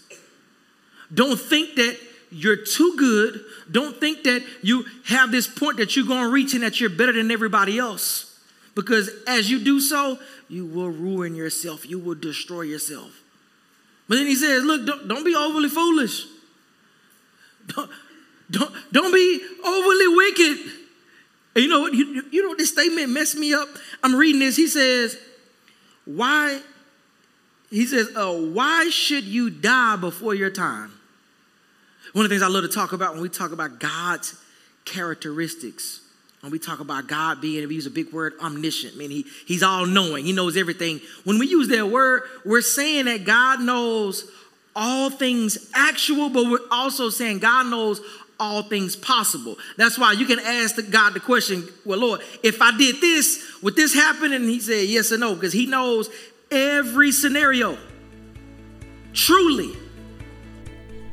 Don't 1.13 1.39
think 1.39 1.75
that 1.75 1.97
you're 2.31 2.57
too 2.57 2.95
good. 2.97 3.43
Don't 3.71 3.97
think 3.99 4.23
that 4.23 4.43
you 4.61 4.85
have 5.05 5.31
this 5.31 5.47
point 5.47 5.77
that 5.77 5.95
you're 5.95 6.05
going 6.05 6.23
to 6.23 6.29
reach 6.29 6.53
and 6.53 6.63
that 6.63 6.79
you're 6.79 6.89
better 6.89 7.13
than 7.13 7.31
everybody 7.31 7.77
else. 7.77 8.39
Because 8.75 9.09
as 9.25 9.49
you 9.49 9.63
do 9.63 9.79
so, 9.79 10.19
you 10.49 10.65
will 10.65 10.89
ruin 10.89 11.35
yourself. 11.35 11.89
You 11.89 11.99
will 11.99 12.15
destroy 12.15 12.61
yourself. 12.61 13.11
But 14.07 14.15
then 14.15 14.27
he 14.27 14.35
says, 14.35 14.63
look, 14.63 14.85
don't, 14.85 15.07
don't 15.07 15.25
be 15.25 15.35
overly 15.35 15.69
foolish. 15.69 16.25
Don't, 17.67 17.89
don't, 18.49 18.73
don't 18.91 19.13
be 19.13 19.41
overly 19.65 20.07
wicked. 20.07 20.71
And 21.55 21.63
you 21.63 21.67
know 21.67 21.81
what? 21.81 21.93
You, 21.93 22.23
you 22.31 22.47
know 22.47 22.55
this 22.55 22.71
statement 22.71 23.09
messed 23.09 23.35
me 23.35 23.53
up. 23.53 23.67
I'm 24.03 24.15
reading 24.15 24.39
this. 24.39 24.55
He 24.55 24.67
says, 24.67 25.17
why? 26.07 26.61
He 27.69 27.85
says, 27.85 28.09
uh, 28.15 28.33
why 28.33 28.89
should 28.89 29.25
you 29.25 29.49
die 29.49 29.97
before 29.97 30.33
your 30.33 30.49
time? 30.49 30.93
One 32.13 32.23
of 32.25 32.29
the 32.29 32.35
things 32.35 32.41
I 32.41 32.47
love 32.47 32.63
to 32.63 32.69
talk 32.69 32.93
about 32.93 33.13
when 33.13 33.21
we 33.21 33.29
talk 33.29 33.51
about 33.51 33.79
God's 33.79 34.35
characteristics, 34.85 35.99
when 36.41 36.51
we 36.51 36.59
talk 36.59 36.79
about 36.79 37.07
God 37.07 37.41
being, 37.41 37.67
we 37.67 37.75
use 37.75 37.85
a 37.85 37.91
big 37.91 38.13
word, 38.13 38.33
omniscient, 38.41 38.93
I 38.95 38.97
mean, 38.97 39.11
he, 39.11 39.25
he's 39.45 39.61
all 39.61 39.85
knowing, 39.85 40.23
he 40.23 40.31
knows 40.31 40.55
everything. 40.55 41.01
When 41.25 41.39
we 41.39 41.47
use 41.47 41.67
that 41.67 41.89
word, 41.89 42.23
we're 42.45 42.61
saying 42.61 43.05
that 43.05 43.25
God 43.25 43.59
knows 43.59 44.31
all 44.73 45.09
things 45.09 45.69
actual, 45.73 46.29
but 46.29 46.45
we're 46.45 46.59
also 46.71 47.09
saying 47.09 47.39
God 47.39 47.67
knows 47.67 47.99
all 48.39 48.63
things 48.63 48.95
possible. 48.95 49.57
That's 49.77 49.97
why 49.97 50.13
you 50.13 50.25
can 50.25 50.39
ask 50.39 50.75
God 50.89 51.13
the 51.13 51.19
question, 51.19 51.67
well, 51.85 51.99
Lord, 51.99 52.21
if 52.43 52.61
I 52.61 52.75
did 52.77 53.01
this, 53.01 53.43
would 53.61 53.75
this 53.75 53.93
happen? 53.93 54.33
And 54.33 54.49
he 54.49 54.59
said 54.59 54.87
yes 54.87 55.11
or 55.11 55.17
no, 55.17 55.35
because 55.35 55.53
he 55.53 55.65
knows 55.65 56.09
every 56.51 57.11
scenario. 57.11 57.77
Truly. 59.13 59.75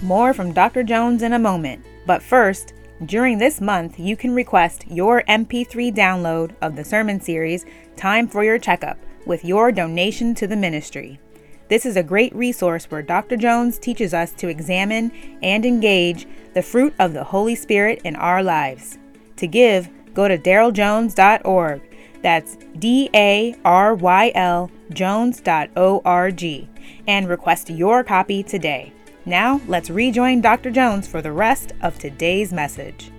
More 0.03 0.35
from 0.35 0.53
Dr. 0.53 0.83
Jones 0.83 1.23
in 1.23 1.33
a 1.33 1.39
moment. 1.39 1.85
But 2.07 2.23
first, 2.23 2.75
during 3.07 3.39
this 3.39 3.61
month, 3.61 3.99
you 3.99 4.17
can 4.17 4.35
request 4.35 4.85
your 4.89 5.23
MP3 5.23 5.95
download 5.95 6.55
of 6.61 6.77
the 6.77 6.85
sermon 6.85 7.21
series, 7.21 7.65
Time 7.97 8.29
for 8.29 8.45
Your 8.45 8.59
Checkup, 8.59 8.99
with 9.27 9.45
your 9.45 9.73
donation 9.73 10.35
to 10.35 10.47
the 10.47 10.57
ministry. 10.57 11.19
This 11.69 11.87
is 11.87 11.97
a 11.97 12.03
great 12.03 12.35
resource 12.35 12.85
where 12.91 13.03
Dr. 13.03 13.37
Jones 13.37 13.79
teaches 13.79 14.13
us 14.13 14.33
to 14.35 14.49
examine 14.49 15.11
and 15.43 15.65
engage 15.65 16.27
the 16.53 16.63
fruit 16.63 16.95
of 16.99 17.15
the 17.15 17.25
Holy 17.25 17.55
Spirit 17.55 18.01
in 18.05 18.17
our 18.17 18.43
lives. 18.43 18.99
To 19.37 19.47
give, 19.47 19.89
go 20.13 20.29
to 20.29 20.37
daryljones.org. 20.37 21.83
That's 22.23 22.57
D 22.79 23.11
A 23.15 23.55
R 23.65 23.95
Y 23.95 24.33
L 24.35 24.71
Jones.org 24.93 26.69
and 27.07 27.29
request 27.29 27.71
your 27.71 28.05
copy 28.05 28.43
today. 28.43 28.93
Now, 29.27 29.61
let's 29.67 29.91
rejoin 29.91 30.43
Dr. 30.43 30.71
Jones 30.71 31.07
for 31.07 31.23
the 31.23 31.33
rest 31.33 31.73
of 31.83 31.99
today's 31.99 32.53
message. 32.53 33.11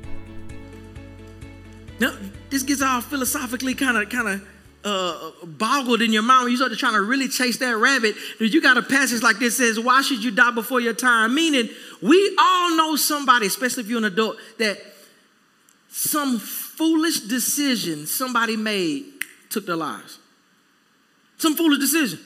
Now, 2.00 2.16
this 2.50 2.64
gets 2.64 2.82
all 2.82 3.02
philosophically 3.02 3.74
kind 3.74 3.98
of 3.98 4.10
kind 4.10 4.28
of 4.28 4.48
uh, 4.86 5.32
boggled 5.44 6.02
in 6.04 6.14
your 6.14 6.22
mind 6.22 6.44
when 6.44 6.52
you 6.52 6.58
start 6.58 6.72
trying 6.78 6.94
to 6.94 7.02
really 7.02 7.28
chase 7.28 7.58
that 7.58 7.76
rabbit. 7.76 8.16
You 8.40 8.62
got 8.62 8.78
a 8.78 8.84
passage 8.84 9.24
like 9.24 9.40
this 9.40 9.58
says, 9.58 9.80
"Why 9.80 10.02
should 10.04 10.24
you 10.24 10.32
die 10.32 10.52
before 10.52 10.80
your 10.80 10.94
time?" 10.94 11.34
Meaning, 11.34 11.70
we 12.02 12.36
all 12.40 12.78
know 12.78 12.96
somebody, 12.96 13.48
especially 13.48 13.84
if 13.84 13.90
you're 13.90 13.98
an 13.98 14.06
adult, 14.06 14.38
that 14.60 14.78
some 15.90 16.40
foolish 16.40 17.22
decision 17.22 18.06
somebody 18.06 18.56
made 18.56 19.06
took 19.50 19.66
their 19.66 19.76
lives. 19.76 20.20
Some 21.38 21.56
foolish 21.56 21.80
decision. 21.80 22.20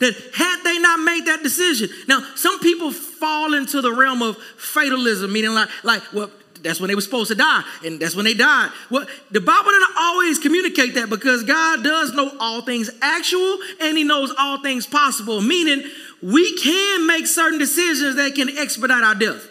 That 0.00 0.14
had 0.34 0.62
they 0.62 0.78
not 0.78 1.00
made 1.00 1.26
that 1.26 1.42
decision. 1.42 1.90
Now, 2.06 2.24
some 2.36 2.60
people 2.60 2.92
fall 2.92 3.52
into 3.54 3.82
the 3.82 3.92
realm 3.92 4.22
of 4.22 4.36
fatalism, 4.56 5.32
meaning 5.32 5.50
like, 5.50 5.68
like, 5.82 6.02
well, 6.14 6.30
that's 6.62 6.80
when 6.80 6.88
they 6.88 6.94
were 6.94 7.00
supposed 7.00 7.30
to 7.30 7.34
die, 7.34 7.62
and 7.84 8.00
that's 8.00 8.14
when 8.14 8.24
they 8.24 8.34
died. 8.34 8.70
Well, 8.90 9.06
the 9.30 9.40
Bible 9.40 9.70
doesn't 9.70 9.96
always 9.98 10.38
communicate 10.38 10.94
that 10.94 11.10
because 11.10 11.44
God 11.44 11.82
does 11.82 12.12
know 12.14 12.32
all 12.40 12.62
things 12.62 12.90
actual 13.00 13.58
and 13.80 13.96
He 13.96 14.04
knows 14.04 14.32
all 14.38 14.62
things 14.62 14.86
possible, 14.86 15.40
meaning 15.40 15.82
we 16.22 16.56
can 16.58 17.06
make 17.06 17.26
certain 17.26 17.58
decisions 17.58 18.16
that 18.16 18.34
can 18.34 18.48
expedite 18.56 19.02
our 19.02 19.14
death. 19.14 19.48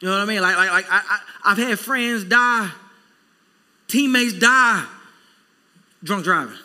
You 0.00 0.08
know 0.08 0.14
what 0.14 0.22
I 0.22 0.24
mean? 0.26 0.42
Like, 0.42 0.56
like, 0.56 0.70
like 0.70 0.86
I, 0.90 0.96
I, 0.98 1.20
I've 1.44 1.58
had 1.58 1.78
friends 1.78 2.24
die, 2.24 2.70
teammates 3.88 4.34
die, 4.34 4.84
drunk 6.04 6.24
driving. 6.24 6.58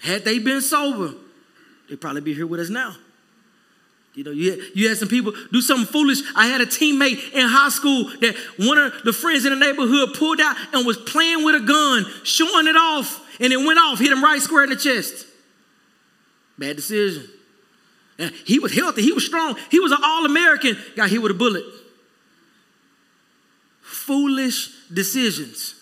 Had 0.00 0.24
they 0.24 0.38
been 0.38 0.60
sober, 0.60 1.14
they'd 1.88 2.00
probably 2.00 2.20
be 2.20 2.34
here 2.34 2.46
with 2.46 2.60
us 2.60 2.68
now. 2.68 2.94
You 4.14 4.22
know, 4.22 4.30
you 4.30 4.52
had, 4.52 4.60
you 4.74 4.88
had 4.88 4.96
some 4.96 5.08
people 5.08 5.32
do 5.52 5.60
something 5.60 5.86
foolish. 5.86 6.20
I 6.36 6.46
had 6.46 6.60
a 6.60 6.66
teammate 6.66 7.32
in 7.32 7.48
high 7.48 7.68
school 7.68 8.04
that 8.20 8.36
one 8.58 8.78
of 8.78 8.92
the 9.02 9.12
friends 9.12 9.44
in 9.44 9.50
the 9.50 9.58
neighborhood 9.58 10.14
pulled 10.14 10.40
out 10.40 10.56
and 10.72 10.86
was 10.86 10.96
playing 10.96 11.44
with 11.44 11.56
a 11.56 11.60
gun, 11.60 12.06
showing 12.22 12.68
it 12.68 12.76
off, 12.76 13.20
and 13.40 13.52
it 13.52 13.56
went 13.56 13.78
off, 13.78 13.98
hit 13.98 14.12
him 14.12 14.22
right 14.22 14.40
square 14.40 14.64
in 14.64 14.70
the 14.70 14.76
chest. 14.76 15.26
Bad 16.56 16.76
decision. 16.76 17.28
And 18.18 18.32
he 18.44 18.60
was 18.60 18.72
healthy, 18.72 19.02
he 19.02 19.12
was 19.12 19.26
strong, 19.26 19.56
he 19.72 19.80
was 19.80 19.90
an 19.90 19.98
All 20.02 20.24
American, 20.24 20.76
got 20.94 21.10
hit 21.10 21.20
with 21.20 21.32
a 21.32 21.34
bullet. 21.34 21.64
Foolish 23.80 24.70
decisions. 24.92 25.74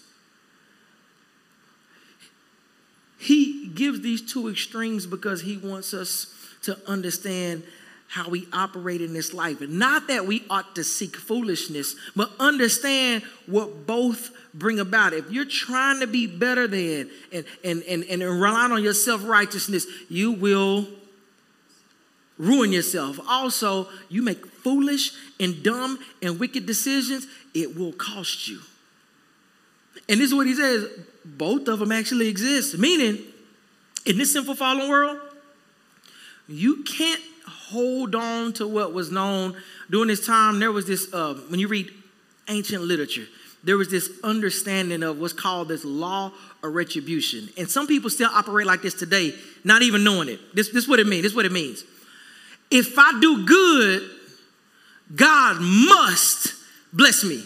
He 3.18 3.68
gives 3.68 4.00
these 4.00 4.22
two 4.22 4.48
extremes 4.48 5.06
because 5.06 5.42
he 5.42 5.58
wants 5.58 5.92
us 5.92 6.34
to 6.62 6.78
understand 6.88 7.62
how 8.08 8.28
we 8.28 8.46
operate 8.52 9.00
in 9.00 9.14
this 9.14 9.32
life. 9.32 9.60
And 9.62 9.78
not 9.78 10.08
that 10.08 10.26
we 10.26 10.44
ought 10.50 10.74
to 10.74 10.84
seek 10.84 11.16
foolishness, 11.16 11.96
but 12.14 12.30
understand 12.38 13.22
what 13.46 13.86
both 13.86 14.30
bring 14.52 14.78
about. 14.78 15.14
If 15.14 15.30
you're 15.30 15.46
trying 15.46 16.00
to 16.00 16.06
be 16.06 16.26
better 16.26 16.68
than 16.68 17.10
and, 17.32 17.44
and, 17.64 17.82
and, 17.84 18.04
and 18.04 18.22
rely 18.22 18.70
on 18.70 18.82
your 18.82 18.92
self 18.92 19.26
righteousness, 19.26 19.86
you 20.10 20.32
will 20.32 20.86
ruin 22.38 22.72
yourself. 22.72 23.18
Also, 23.26 23.88
you 24.08 24.22
make 24.22 24.44
foolish 24.46 25.12
and 25.40 25.62
dumb 25.62 25.98
and 26.20 26.38
wicked 26.38 26.66
decisions, 26.66 27.26
it 27.54 27.76
will 27.76 27.92
cost 27.92 28.48
you. 28.48 28.60
And 30.08 30.20
this 30.20 30.28
is 30.28 30.34
what 30.34 30.46
he 30.46 30.54
says 30.54 30.88
both 31.24 31.68
of 31.68 31.78
them 31.78 31.92
actually 31.92 32.28
exist. 32.28 32.76
Meaning, 32.78 33.18
in 34.04 34.18
this 34.18 34.32
sinful 34.32 34.56
fallen 34.56 34.88
world, 34.88 35.18
you 36.48 36.82
can't 36.82 37.22
hold 37.72 38.14
on 38.14 38.52
to 38.54 38.68
what 38.68 38.92
was 38.92 39.10
known 39.10 39.56
during 39.90 40.08
this 40.08 40.24
time. 40.24 40.60
There 40.60 40.72
was 40.72 40.86
this, 40.86 41.12
uh, 41.12 41.34
when 41.48 41.58
you 41.58 41.68
read 41.68 41.90
ancient 42.48 42.82
literature, 42.82 43.26
there 43.64 43.76
was 43.76 43.88
this 43.88 44.10
understanding 44.22 45.02
of 45.02 45.18
what's 45.18 45.32
called 45.32 45.68
this 45.68 45.84
law 45.84 46.32
of 46.62 46.74
retribution. 46.74 47.48
And 47.56 47.70
some 47.70 47.86
people 47.86 48.10
still 48.10 48.30
operate 48.32 48.66
like 48.66 48.82
this 48.82 48.94
today, 48.94 49.34
not 49.64 49.82
even 49.82 50.04
knowing 50.04 50.28
it. 50.28 50.40
This, 50.54 50.68
this 50.68 50.84
is 50.84 50.88
what 50.88 51.00
it 51.00 51.06
means. 51.06 51.22
This 51.22 51.32
is 51.32 51.36
what 51.36 51.46
it 51.46 51.52
means. 51.52 51.84
If 52.70 52.98
I 52.98 53.18
do 53.20 53.46
good, 53.46 54.10
God 55.14 55.58
must 55.60 56.54
bless 56.92 57.24
me. 57.24 57.44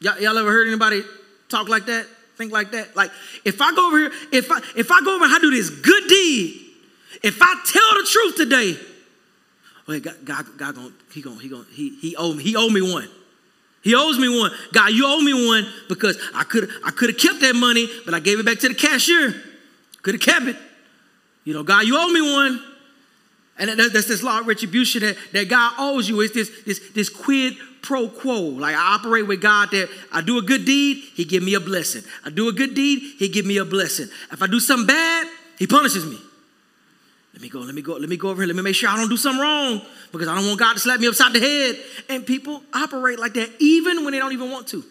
Y'all, 0.00 0.18
y'all 0.18 0.36
ever 0.36 0.50
heard 0.50 0.66
anybody 0.66 1.02
talk 1.48 1.68
like 1.68 1.86
that? 1.86 2.06
Think 2.36 2.52
like 2.52 2.72
that? 2.72 2.96
Like, 2.96 3.10
if 3.44 3.62
I 3.62 3.74
go 3.74 3.86
over 3.86 3.98
here, 3.98 4.12
if 4.32 4.50
I 4.50 4.58
if 4.76 4.90
I 4.90 5.00
go 5.04 5.14
over 5.14 5.24
and 5.24 5.32
I 5.32 5.38
do 5.38 5.50
this 5.50 5.70
good 5.70 6.08
deed, 6.08 6.64
if 7.24 7.38
I 7.40 7.54
tell 7.64 8.02
the 8.02 8.06
truth 8.06 8.36
today, 8.36 8.78
wait, 9.88 10.02
God, 10.02 10.16
God, 10.26 10.58
God 10.58 10.74
gonna, 10.74 10.92
he 11.10 11.22
gonna, 11.22 11.40
he 11.40 11.48
gonna, 11.48 11.64
he, 11.72 11.88
he 11.96 12.16
owe 12.16 12.34
me, 12.34 12.42
he 12.42 12.54
owe 12.54 12.68
me 12.68 12.82
one. 12.82 13.08
He 13.82 13.94
owes 13.94 14.18
me 14.18 14.28
one. 14.28 14.50
God, 14.74 14.92
you 14.92 15.04
owe 15.06 15.20
me 15.22 15.32
one 15.32 15.66
because 15.88 16.18
I 16.34 16.44
could 16.44 16.68
I 16.84 16.90
could 16.90 17.10
have 17.10 17.18
kept 17.18 17.40
that 17.40 17.56
money, 17.56 17.88
but 18.04 18.12
I 18.12 18.20
gave 18.20 18.38
it 18.40 18.44
back 18.46 18.58
to 18.58 18.68
the 18.68 18.74
cashier. 18.74 19.34
Could 20.02 20.14
have 20.14 20.20
kept 20.20 20.46
it. 20.46 20.56
You 21.44 21.54
know, 21.54 21.62
God, 21.62 21.86
you 21.86 21.96
owe 21.98 22.08
me 22.08 22.20
one. 22.20 22.62
And 23.58 23.70
that's 23.78 24.08
this 24.08 24.22
law 24.22 24.40
of 24.40 24.46
retribution 24.46 25.02
that, 25.02 25.16
that 25.32 25.48
God 25.48 25.74
owes 25.78 26.08
you. 26.08 26.20
It's 26.20 26.34
this, 26.34 26.50
this, 26.66 26.80
this 26.92 27.08
quid 27.08 27.54
pro 27.82 28.08
quo. 28.08 28.40
Like 28.40 28.74
I 28.74 28.96
operate 28.96 29.26
with 29.26 29.40
God 29.40 29.70
that 29.70 29.88
I 30.12 30.20
do 30.20 30.38
a 30.38 30.42
good 30.42 30.66
deed, 30.66 31.04
He 31.14 31.24
give 31.24 31.42
me 31.42 31.54
a 31.54 31.60
blessing. 31.60 32.02
I 32.24 32.30
do 32.30 32.48
a 32.48 32.52
good 32.52 32.74
deed, 32.74 33.16
He 33.18 33.28
give 33.28 33.46
me 33.46 33.56
a 33.56 33.64
blessing. 33.64 34.08
If 34.30 34.42
I 34.42 34.46
do 34.46 34.60
something 34.60 34.86
bad, 34.86 35.26
He 35.58 35.66
punishes 35.66 36.04
me. 36.04 36.18
Let 37.34 37.42
me 37.42 37.48
go, 37.48 37.58
let 37.58 37.74
me 37.74 37.82
go, 37.82 37.94
let 37.94 38.08
me 38.08 38.16
go 38.16 38.30
over 38.30 38.42
here. 38.42 38.46
Let 38.46 38.56
me 38.56 38.62
make 38.62 38.76
sure 38.76 38.88
I 38.88 38.96
don't 38.96 39.08
do 39.08 39.16
something 39.16 39.42
wrong 39.42 39.82
because 40.12 40.28
I 40.28 40.36
don't 40.36 40.46
want 40.46 40.60
God 40.60 40.74
to 40.74 40.78
slap 40.78 41.00
me 41.00 41.08
upside 41.08 41.32
the 41.32 41.40
head. 41.40 41.76
And 42.08 42.24
people 42.24 42.62
operate 42.72 43.18
like 43.18 43.34
that 43.34 43.50
even 43.58 44.04
when 44.04 44.12
they 44.12 44.20
don't 44.20 44.32
even 44.32 44.52
want 44.52 44.68
to. 44.68 44.84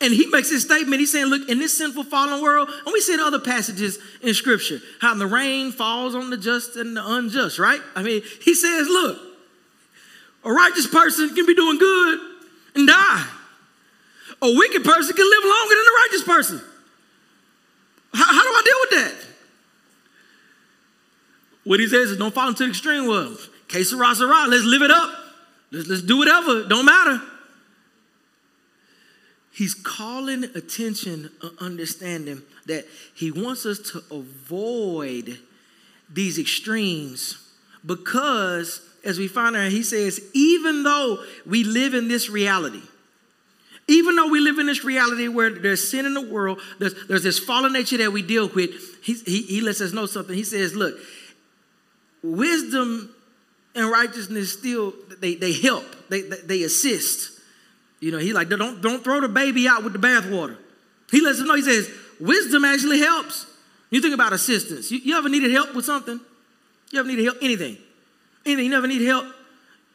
And 0.00 0.14
he 0.14 0.26
makes 0.26 0.50
this 0.50 0.62
statement. 0.62 1.00
He's 1.00 1.10
saying, 1.10 1.26
Look, 1.26 1.48
in 1.48 1.58
this 1.58 1.76
sinful 1.76 2.04
fallen 2.04 2.40
world, 2.40 2.68
and 2.68 2.92
we 2.92 3.00
see 3.00 3.14
in 3.14 3.20
other 3.20 3.40
passages 3.40 3.98
in 4.22 4.32
scripture, 4.34 4.78
how 5.00 5.14
the 5.14 5.26
rain 5.26 5.72
falls 5.72 6.14
on 6.14 6.30
the 6.30 6.36
just 6.36 6.76
and 6.76 6.96
the 6.96 7.02
unjust, 7.04 7.58
right? 7.58 7.80
I 7.96 8.02
mean, 8.04 8.22
he 8.42 8.54
says, 8.54 8.86
Look, 8.86 9.18
a 10.44 10.52
righteous 10.52 10.86
person 10.86 11.34
can 11.34 11.46
be 11.46 11.54
doing 11.54 11.78
good 11.78 12.20
and 12.76 12.86
die. 12.86 13.26
A 14.40 14.54
wicked 14.54 14.84
person 14.84 15.16
can 15.16 15.28
live 15.28 15.44
longer 15.44 15.74
than 15.74 15.84
a 15.84 15.96
righteous 16.04 16.22
person. 16.22 16.60
How, 18.12 18.24
how 18.24 18.42
do 18.42 18.48
I 18.48 18.62
deal 18.64 18.76
with 18.80 18.90
that? 18.90 19.33
What 21.64 21.80
he 21.80 21.86
says 21.86 22.10
is 22.10 22.18
don't 22.18 22.34
fall 22.34 22.48
into 22.48 22.64
the 22.64 22.70
extreme 22.70 23.06
well. 23.06 23.36
Que 23.68 23.82
sera, 23.84 24.14
sera. 24.14 24.46
Let's 24.46 24.64
live 24.64 24.82
it 24.82 24.90
up. 24.90 25.10
Let's, 25.72 25.88
let's 25.88 26.02
do 26.02 26.18
whatever. 26.18 26.64
Don't 26.64 26.84
matter. 26.84 27.20
He's 29.52 29.74
calling 29.74 30.44
attention, 30.44 31.30
understanding 31.60 32.42
that 32.66 32.86
he 33.14 33.30
wants 33.30 33.64
us 33.66 33.78
to 33.92 34.02
avoid 34.10 35.38
these 36.12 36.38
extremes 36.38 37.38
because, 37.86 38.80
as 39.04 39.18
we 39.18 39.28
find 39.28 39.54
out, 39.54 39.70
he 39.70 39.82
says, 39.82 40.20
even 40.34 40.82
though 40.82 41.22
we 41.46 41.62
live 41.62 41.94
in 41.94 42.08
this 42.08 42.28
reality, 42.28 42.82
even 43.86 44.16
though 44.16 44.28
we 44.28 44.40
live 44.40 44.58
in 44.58 44.66
this 44.66 44.82
reality 44.82 45.28
where 45.28 45.50
there's 45.50 45.88
sin 45.88 46.06
in 46.06 46.14
the 46.14 46.20
world, 46.22 46.58
there's, 46.78 46.94
there's 47.06 47.22
this 47.22 47.38
fallen 47.38 47.72
nature 47.72 47.98
that 47.98 48.12
we 48.12 48.22
deal 48.22 48.48
with, 48.48 48.70
he, 49.04 49.14
he, 49.14 49.42
he 49.42 49.60
lets 49.60 49.80
us 49.80 49.92
know 49.92 50.06
something. 50.06 50.34
He 50.34 50.44
says, 50.44 50.74
look, 50.74 50.98
wisdom 52.24 53.14
and 53.74 53.90
righteousness 53.90 54.52
still, 54.52 54.94
they, 55.20 55.34
they 55.34 55.52
help, 55.52 55.84
they, 56.08 56.22
they, 56.22 56.36
they 56.44 56.62
assist. 56.62 57.38
You 58.00 58.10
know, 58.10 58.18
he 58.18 58.32
like, 58.32 58.48
don't, 58.48 58.80
don't 58.80 59.04
throw 59.04 59.20
the 59.20 59.28
baby 59.28 59.68
out 59.68 59.84
with 59.84 59.92
the 59.92 59.98
bathwater. 59.98 60.56
He 61.10 61.20
lets 61.20 61.38
them 61.38 61.48
know, 61.48 61.54
he 61.54 61.62
says, 61.62 61.90
wisdom 62.18 62.64
actually 62.64 62.98
helps. 62.98 63.46
You 63.90 64.00
think 64.00 64.14
about 64.14 64.32
assistance. 64.32 64.90
You, 64.90 64.98
you 64.98 65.16
ever 65.16 65.28
needed 65.28 65.52
help 65.52 65.74
with 65.74 65.84
something? 65.84 66.18
You 66.90 67.00
ever 67.00 67.08
needed 67.08 67.24
help? 67.24 67.38
Anything. 67.42 67.76
Anything. 68.46 68.64
You 68.64 68.70
never 68.70 68.86
need 68.86 69.02
help? 69.02 69.26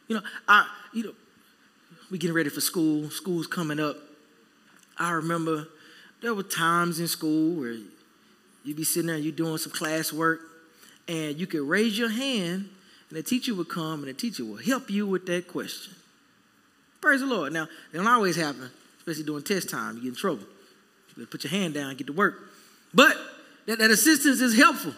You 0.08 0.16
know, 0.16 0.22
I, 0.48 0.68
you 0.92 1.04
know, 1.04 1.12
we 2.10 2.18
getting 2.18 2.34
ready 2.34 2.48
for 2.48 2.60
school. 2.60 3.10
School's 3.10 3.46
coming 3.46 3.78
up. 3.78 3.96
I 4.98 5.12
remember 5.12 5.68
there 6.22 6.34
were 6.34 6.42
times 6.42 7.00
in 7.00 7.08
school 7.08 7.60
where 7.60 7.76
you'd 8.64 8.76
be 8.76 8.84
sitting 8.84 9.06
there 9.06 9.16
you're 9.16 9.32
doing 9.32 9.56
some 9.58 9.72
class 9.72 10.12
work 10.12 10.40
and 11.10 11.40
you 11.40 11.46
could 11.48 11.62
raise 11.62 11.98
your 11.98 12.08
hand 12.08 12.68
and 13.08 13.18
the 13.18 13.22
teacher 13.22 13.52
would 13.52 13.68
come 13.68 14.04
and 14.04 14.08
the 14.08 14.14
teacher 14.14 14.44
will 14.44 14.56
help 14.56 14.88
you 14.88 15.08
with 15.08 15.26
that 15.26 15.48
question. 15.48 15.92
Praise 17.00 17.18
the 17.18 17.26
Lord. 17.26 17.52
Now, 17.52 17.64
it 17.92 17.96
don't 17.96 18.06
always 18.06 18.36
happen, 18.36 18.70
especially 18.98 19.24
during 19.24 19.42
test 19.42 19.68
time. 19.68 19.96
You 19.96 20.02
get 20.02 20.08
in 20.10 20.14
trouble. 20.14 20.44
You 21.16 21.26
put 21.26 21.42
your 21.42 21.50
hand 21.50 21.74
down 21.74 21.88
and 21.88 21.98
get 21.98 22.06
to 22.06 22.12
work. 22.12 22.38
But 22.94 23.16
that, 23.66 23.80
that 23.80 23.90
assistance 23.90 24.40
is 24.40 24.56
helpful. 24.56 24.94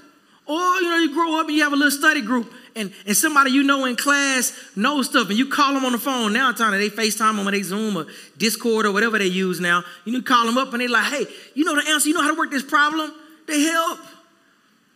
Or, 0.46 0.59
you 0.83 0.90
know, 0.90 0.98
you 0.98 1.14
grow 1.14 1.40
up 1.40 1.46
and 1.46 1.57
you 1.57 1.62
have 1.62 1.72
a 1.72 1.77
little 1.77 1.90
study 1.90 2.20
group 2.20 2.53
and, 2.77 2.92
and 3.07 3.16
somebody 3.16 3.53
you 3.53 3.62
know 3.62 3.87
in 3.87 3.96
class 3.96 4.53
knows 4.77 5.09
stuff 5.09 5.31
and 5.31 5.38
you 5.38 5.48
call 5.48 5.72
them 5.72 5.87
on 5.87 5.92
the 5.92 5.98
phone. 5.98 6.35
Now, 6.35 6.53
time 6.53 6.72
they 6.72 6.90
FaceTime 6.90 7.37
them 7.37 7.48
or 7.48 7.53
they 7.53 7.62
Zoom 7.62 7.96
or 7.96 8.07
Discord 8.37 8.85
or 8.85 8.92
whatever 8.92 9.18
they 9.18 9.29
use 9.29 9.61
now. 9.61 9.83
You 10.05 10.20
to 10.20 10.22
call 10.22 10.44
them 10.44 10.59
up 10.59 10.72
and 10.72 10.83
they're 10.83 10.90
like, 10.90 11.11
hey, 11.11 11.27
you 11.55 11.64
know 11.64 11.81
the 11.81 11.88
answer? 11.90 12.09
You 12.09 12.14
know 12.14 12.22
how 12.22 12.35
to 12.35 12.38
work 12.38 12.51
this 12.51 12.64
problem? 12.64 13.14
They 13.46 13.61
help. 13.62 13.98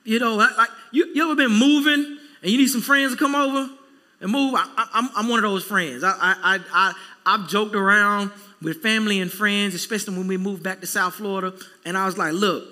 You 0.07 0.19
know, 0.19 0.37
like, 0.37 0.71
you, 0.93 1.13
you 1.15 1.25
ever 1.25 1.35
been 1.35 1.53
moving 1.53 2.19
and 2.43 2.51
you 2.51 2.57
need 2.57 2.69
some 2.69 2.81
friends 2.81 3.13
to 3.13 3.19
come 3.19 3.35
over? 3.35 3.71
and 4.21 4.31
move. 4.31 4.55
I, 4.57 4.89
am 4.95 5.11
I'm 5.15 5.29
one 5.29 5.39
of 5.39 5.51
those 5.51 5.65
friends. 5.65 6.05
I, 6.05 6.15
I, 6.19 6.61
I, 6.73 6.93
I've 7.25 7.49
joked 7.49 7.75
around 7.75 8.31
with 8.63 8.83
family 8.83 9.21
and 9.21 9.31
friends, 9.31 9.75
especially 9.75 10.17
when 10.17 10.29
we 10.29 10.37
moved 10.37 10.63
back 10.63 10.81
to 10.81 10.87
South 10.87 11.15
Florida. 11.15 11.57
And 11.85 11.97
I 11.97 12.07
was 12.07 12.17
like, 12.17 12.33
look, 12.33 12.65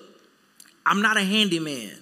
I'm 0.87 1.03
not 1.03 1.16
a 1.16 1.23
handyman. 1.23 1.92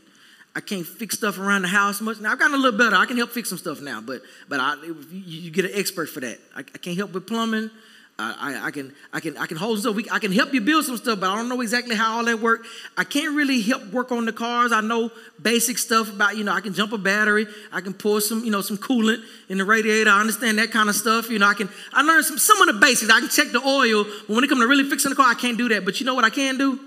I 0.54 0.60
can't 0.60 0.86
fix 0.86 1.16
stuff 1.16 1.38
around 1.38 1.62
the 1.62 1.68
house 1.68 2.00
much. 2.00 2.20
Now 2.20 2.32
I've 2.32 2.38
gotten 2.38 2.54
a 2.54 2.58
little 2.58 2.78
better. 2.78 2.94
I 2.94 3.06
can 3.06 3.16
help 3.16 3.30
fix 3.30 3.48
some 3.48 3.56
stuff 3.56 3.80
now, 3.80 4.02
but 4.02 4.20
but 4.48 4.60
I, 4.60 4.74
you, 4.84 4.96
you 5.10 5.50
get 5.50 5.64
an 5.64 5.70
expert 5.74 6.10
for 6.10 6.20
that. 6.20 6.38
I, 6.54 6.60
I 6.60 6.78
can't 6.78 6.96
help 6.96 7.12
with 7.12 7.26
plumbing. 7.26 7.70
I, 8.18 8.66
I, 8.66 8.70
can 8.70 8.94
I 9.12 9.20
can 9.20 9.36
I 9.36 9.46
can 9.46 9.56
hold 9.56 9.80
stuff. 9.80 9.96
We, 9.96 10.08
I 10.10 10.18
can 10.18 10.32
help 10.32 10.52
you 10.54 10.60
build 10.60 10.84
some 10.84 10.96
stuff, 10.96 11.18
but 11.18 11.30
I 11.30 11.34
don't 11.34 11.48
know 11.48 11.60
exactly 11.60 11.96
how 11.96 12.18
all 12.18 12.24
that 12.26 12.40
works. 12.40 12.68
I 12.96 13.04
can't 13.04 13.34
really 13.34 13.60
help 13.60 13.84
work 13.92 14.12
on 14.12 14.26
the 14.26 14.32
cars. 14.32 14.70
I 14.70 14.80
know 14.80 15.10
basic 15.40 15.78
stuff 15.78 16.12
about 16.12 16.36
you 16.36 16.44
know 16.44 16.52
I 16.52 16.60
can 16.60 16.72
jump 16.72 16.92
a 16.92 16.98
battery. 16.98 17.46
I 17.72 17.80
can 17.80 17.94
pour 17.94 18.20
some 18.20 18.44
you 18.44 18.50
know 18.50 18.60
some 18.60 18.76
coolant 18.76 19.24
in 19.48 19.58
the 19.58 19.64
radiator. 19.64 20.10
I 20.10 20.20
understand 20.20 20.58
that 20.58 20.70
kind 20.70 20.88
of 20.88 20.94
stuff. 20.94 21.30
You 21.30 21.38
know 21.38 21.46
I 21.46 21.54
can 21.54 21.68
I 21.92 22.02
learned 22.02 22.24
some 22.24 22.38
some 22.38 22.60
of 22.60 22.72
the 22.74 22.80
basics. 22.80 23.10
I 23.10 23.20
can 23.20 23.28
check 23.28 23.50
the 23.50 23.60
oil, 23.66 24.04
but 24.04 24.34
when 24.34 24.44
it 24.44 24.48
comes 24.48 24.60
to 24.60 24.68
really 24.68 24.88
fixing 24.88 25.10
the 25.10 25.16
car, 25.16 25.30
I 25.30 25.34
can't 25.34 25.58
do 25.58 25.68
that. 25.70 25.84
But 25.84 25.98
you 25.98 26.06
know 26.06 26.14
what 26.14 26.24
I 26.24 26.30
can 26.30 26.58
do? 26.58 26.78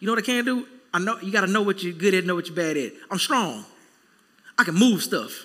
You 0.00 0.06
know 0.06 0.12
what 0.12 0.22
I 0.22 0.26
can 0.26 0.44
do? 0.44 0.66
I 0.94 1.00
know 1.00 1.18
you 1.20 1.32
got 1.32 1.42
to 1.42 1.48
know 1.48 1.62
what 1.62 1.82
you're 1.82 1.92
good 1.92 2.14
at, 2.14 2.24
know 2.24 2.34
what 2.34 2.46
you're 2.46 2.56
bad 2.56 2.76
at. 2.76 2.92
I'm 3.10 3.18
strong. 3.18 3.64
I 4.56 4.64
can 4.64 4.74
move 4.74 5.02
stuff. 5.02 5.44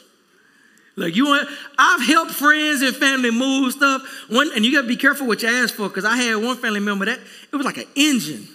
Like 0.95 1.15
you 1.15 1.25
want, 1.25 1.49
I've 1.77 2.05
helped 2.05 2.31
friends 2.31 2.81
and 2.81 2.95
family 2.95 3.31
move 3.31 3.73
stuff. 3.73 4.03
One, 4.29 4.51
and 4.55 4.63
you 4.63 4.71
gotta 4.71 4.87
be 4.87 4.95
careful 4.95 5.25
what 5.25 5.41
you 5.41 5.49
ask 5.49 5.73
for, 5.73 5.87
because 5.87 6.05
I 6.05 6.15
had 6.17 6.35
one 6.35 6.57
family 6.57 6.79
member 6.79 7.05
that 7.05 7.19
it 7.51 7.55
was 7.55 7.65
like 7.65 7.77
an 7.77 7.87
engine, 7.95 8.47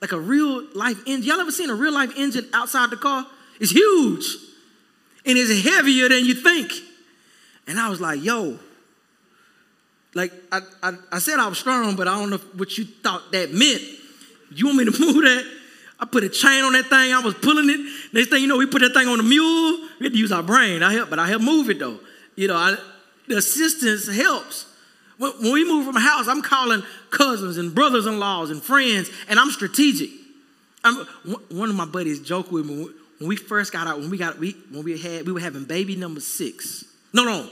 like 0.00 0.12
a 0.12 0.20
real 0.20 0.66
life 0.74 0.98
engine. 1.06 1.28
Y'all 1.30 1.40
ever 1.40 1.50
seen 1.50 1.70
a 1.70 1.74
real 1.74 1.94
life 1.94 2.12
engine 2.16 2.46
outside 2.52 2.90
the 2.90 2.96
car? 2.96 3.26
It's 3.58 3.72
huge, 3.72 4.26
and 5.24 5.38
it's 5.38 5.64
heavier 5.64 6.10
than 6.10 6.26
you 6.26 6.34
think. 6.34 6.72
And 7.66 7.80
I 7.80 7.88
was 7.88 8.00
like, 8.00 8.22
yo, 8.22 8.58
like 10.14 10.32
I, 10.52 10.60
I, 10.82 10.92
I 11.12 11.18
said 11.18 11.38
I 11.38 11.48
was 11.48 11.58
strong, 11.58 11.96
but 11.96 12.06
I 12.06 12.18
don't 12.18 12.30
know 12.30 12.40
what 12.56 12.76
you 12.76 12.84
thought 12.84 13.32
that 13.32 13.52
meant. 13.52 13.82
You 14.50 14.66
want 14.66 14.78
me 14.78 14.84
to 14.84 15.00
move 15.00 15.22
that? 15.22 15.55
I 15.98 16.04
put 16.04 16.24
a 16.24 16.28
chain 16.28 16.62
on 16.62 16.72
that 16.74 16.86
thing. 16.86 17.12
I 17.12 17.20
was 17.20 17.34
pulling 17.34 17.70
it. 17.70 17.80
Next 18.12 18.28
thing 18.28 18.42
you 18.42 18.48
know, 18.48 18.58
we 18.58 18.66
put 18.66 18.82
that 18.82 18.92
thing 18.92 19.08
on 19.08 19.16
the 19.18 19.24
mule. 19.24 19.88
We 19.98 20.06
had 20.06 20.12
to 20.12 20.18
use 20.18 20.32
our 20.32 20.42
brain. 20.42 20.82
I 20.82 20.92
help, 20.92 21.10
but 21.10 21.18
I 21.18 21.26
help 21.26 21.42
move 21.42 21.70
it 21.70 21.78
though. 21.78 21.98
You 22.34 22.48
know, 22.48 22.56
I, 22.56 22.76
the 23.28 23.38
assistance 23.38 24.06
helps. 24.06 24.66
When, 25.18 25.32
when 25.40 25.52
we 25.52 25.64
move 25.64 25.86
from 25.86 25.96
a 25.96 26.00
house, 26.00 26.28
I'm 26.28 26.42
calling 26.42 26.82
cousins 27.10 27.56
and 27.56 27.74
brothers-in-laws 27.74 28.50
and 28.50 28.62
friends, 28.62 29.10
and 29.28 29.38
I'm 29.38 29.50
strategic. 29.50 30.10
I'm, 30.84 31.06
one 31.50 31.70
of 31.70 31.76
my 31.76 31.86
buddies 31.86 32.20
joked 32.20 32.52
with 32.52 32.66
me 32.66 32.88
when 33.18 33.28
we 33.28 33.36
first 33.36 33.72
got 33.72 33.86
out. 33.86 33.98
When 33.98 34.10
we 34.10 34.18
got 34.18 34.38
we 34.38 34.52
when 34.70 34.84
we 34.84 34.98
had 34.98 35.26
we 35.26 35.32
were 35.32 35.40
having 35.40 35.64
baby 35.64 35.96
number 35.96 36.20
six. 36.20 36.84
No, 37.12 37.24
no, 37.24 37.48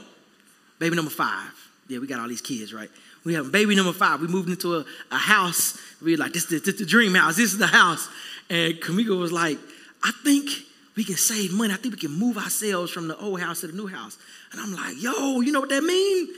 baby 0.79 0.97
number 0.97 1.11
five. 1.11 1.51
Yeah, 1.89 1.99
we 1.99 2.07
got 2.07 2.21
all 2.21 2.29
these 2.29 2.43
kids, 2.43 2.73
right? 2.73 2.91
We 3.25 3.35
have 3.35 3.51
baby 3.51 3.75
number 3.75 3.93
five. 3.93 4.21
We 4.21 4.29
moved 4.29 4.49
into 4.51 4.77
a, 4.77 4.85
a 5.11 5.17
house. 5.17 5.79
We 6.03 6.13
were 6.13 6.19
like, 6.19 6.33
this, 6.33 6.45
this, 6.45 6.63
this 6.63 6.75
is 6.75 6.81
the 6.81 6.87
dream 6.87 7.15
house. 7.15 7.37
This 7.37 7.53
is 7.53 7.59
the 7.59 7.67
house. 7.67 8.09
And 8.51 8.75
Kamiko 8.75 9.19
was 9.19 9.33
like, 9.33 9.59
I 10.03 10.13
think 10.23 10.51
we 10.97 11.05
can 11.05 11.17
save 11.17 11.53
money. 11.53 11.73
I 11.73 11.77
think 11.77 11.95
we 11.95 12.01
can 12.01 12.13
move 12.13 12.37
ourselves 12.37 12.91
from 12.93 13.09
the 13.09 13.17
old 13.19 13.41
house 13.41 13.63
to 13.63 13.67
the 13.67 13.73
new 13.73 13.87
house. 13.87 14.19
And 14.53 14.61
I'm 14.61 14.73
like, 14.75 15.03
yo, 15.03 15.41
you 15.41 15.53
know 15.53 15.61
what 15.61 15.71
that 15.71 15.83
mean? 15.83 16.29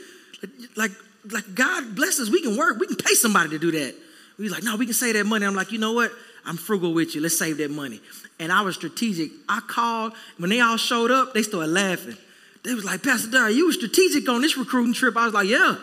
Like, 0.75 0.91
like 1.31 1.53
God 1.53 1.95
bless 1.95 2.19
us. 2.19 2.29
We 2.29 2.41
can 2.41 2.57
work. 2.57 2.79
We 2.79 2.87
can 2.87 2.95
pay 2.95 3.13
somebody 3.13 3.49
to 3.49 3.59
do 3.59 3.71
that. 3.71 3.95
We 4.39 4.49
like, 4.49 4.63
no, 4.63 4.75
we 4.75 4.85
can 4.85 4.93
save 4.93 5.15
that 5.15 5.25
money. 5.25 5.45
I'm 5.45 5.55
like, 5.55 5.71
you 5.71 5.79
know 5.79 5.93
what? 5.93 6.11
I'm 6.45 6.57
frugal 6.57 6.93
with 6.93 7.13
you. 7.15 7.21
Let's 7.21 7.37
save 7.37 7.57
that 7.57 7.71
money. 7.71 7.99
And 8.39 8.51
I 8.51 8.61
was 8.61 8.75
strategic. 8.75 9.31
I 9.49 9.59
called. 9.59 10.13
When 10.37 10.49
they 10.49 10.61
all 10.61 10.77
showed 10.77 11.11
up, 11.11 11.33
they 11.33 11.43
started 11.43 11.71
laughing. 11.71 12.17
They 12.63 12.73
was 12.73 12.85
like, 12.85 13.03
Pastor 13.03 13.29
Daryl, 13.29 13.53
you 13.53 13.67
were 13.67 13.73
strategic 13.73 14.29
on 14.29 14.41
this 14.41 14.57
recruiting 14.57 14.93
trip. 14.93 15.17
I 15.17 15.25
was 15.25 15.33
like, 15.33 15.47
yeah. 15.47 15.77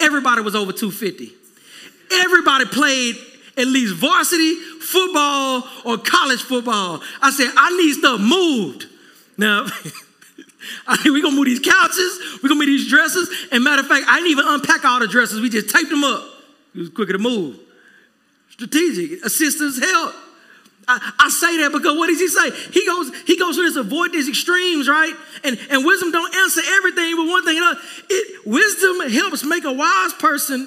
Everybody 0.00 0.42
was 0.42 0.54
over 0.54 0.72
250. 0.72 1.32
Everybody 2.12 2.64
played 2.66 3.16
at 3.56 3.66
least 3.66 3.94
varsity 3.96 4.54
football 4.88 5.64
or 5.84 5.98
college 5.98 6.42
football. 6.42 7.00
I 7.20 7.30
said, 7.30 7.50
I 7.56 7.76
need 7.76 7.92
stuff 7.94 8.20
moved. 8.20 8.86
Now, 9.36 9.66
we're 11.04 11.22
gonna 11.22 11.36
move 11.36 11.46
these 11.46 11.60
couches, 11.60 12.40
we're 12.42 12.48
gonna 12.48 12.60
move 12.60 12.66
these 12.66 12.88
dresses. 12.88 13.28
And 13.52 13.62
matter 13.62 13.82
of 13.82 13.88
fact, 13.88 14.06
I 14.08 14.16
didn't 14.16 14.30
even 14.30 14.46
unpack 14.48 14.84
all 14.84 15.00
the 15.00 15.08
dresses, 15.08 15.40
we 15.40 15.50
just 15.50 15.68
taped 15.74 15.90
them 15.90 16.04
up. 16.04 16.24
It 16.74 16.78
was 16.78 16.88
quicker 16.90 17.12
to 17.12 17.18
move. 17.18 17.58
Strategic, 18.50 19.24
assistance 19.24 19.78
help. 19.78 20.14
I, 20.90 21.12
I, 21.20 21.28
say 21.28 21.58
that 21.58 21.70
because 21.70 21.98
what 21.98 22.06
does 22.06 22.18
he 22.18 22.28
say? 22.28 22.50
He 22.72 22.86
goes, 22.86 23.14
he 23.26 23.38
goes 23.38 23.56
for 23.56 23.62
this 23.62 23.76
avoid 23.76 24.10
these 24.10 24.26
extremes, 24.26 24.88
right? 24.88 25.12
And 25.44 25.58
and 25.70 25.84
wisdom 25.84 26.10
don't 26.10 26.34
answer 26.34 26.62
everything, 26.78 27.14
but 27.14 27.26
one 27.26 27.44
thing, 27.44 27.56
you 27.56 27.60
know, 27.60 27.74
it 28.08 28.46
wisdom 28.46 29.10
helps 29.10 29.44
make 29.44 29.64
a 29.64 29.72
wise 29.72 30.14
person 30.14 30.66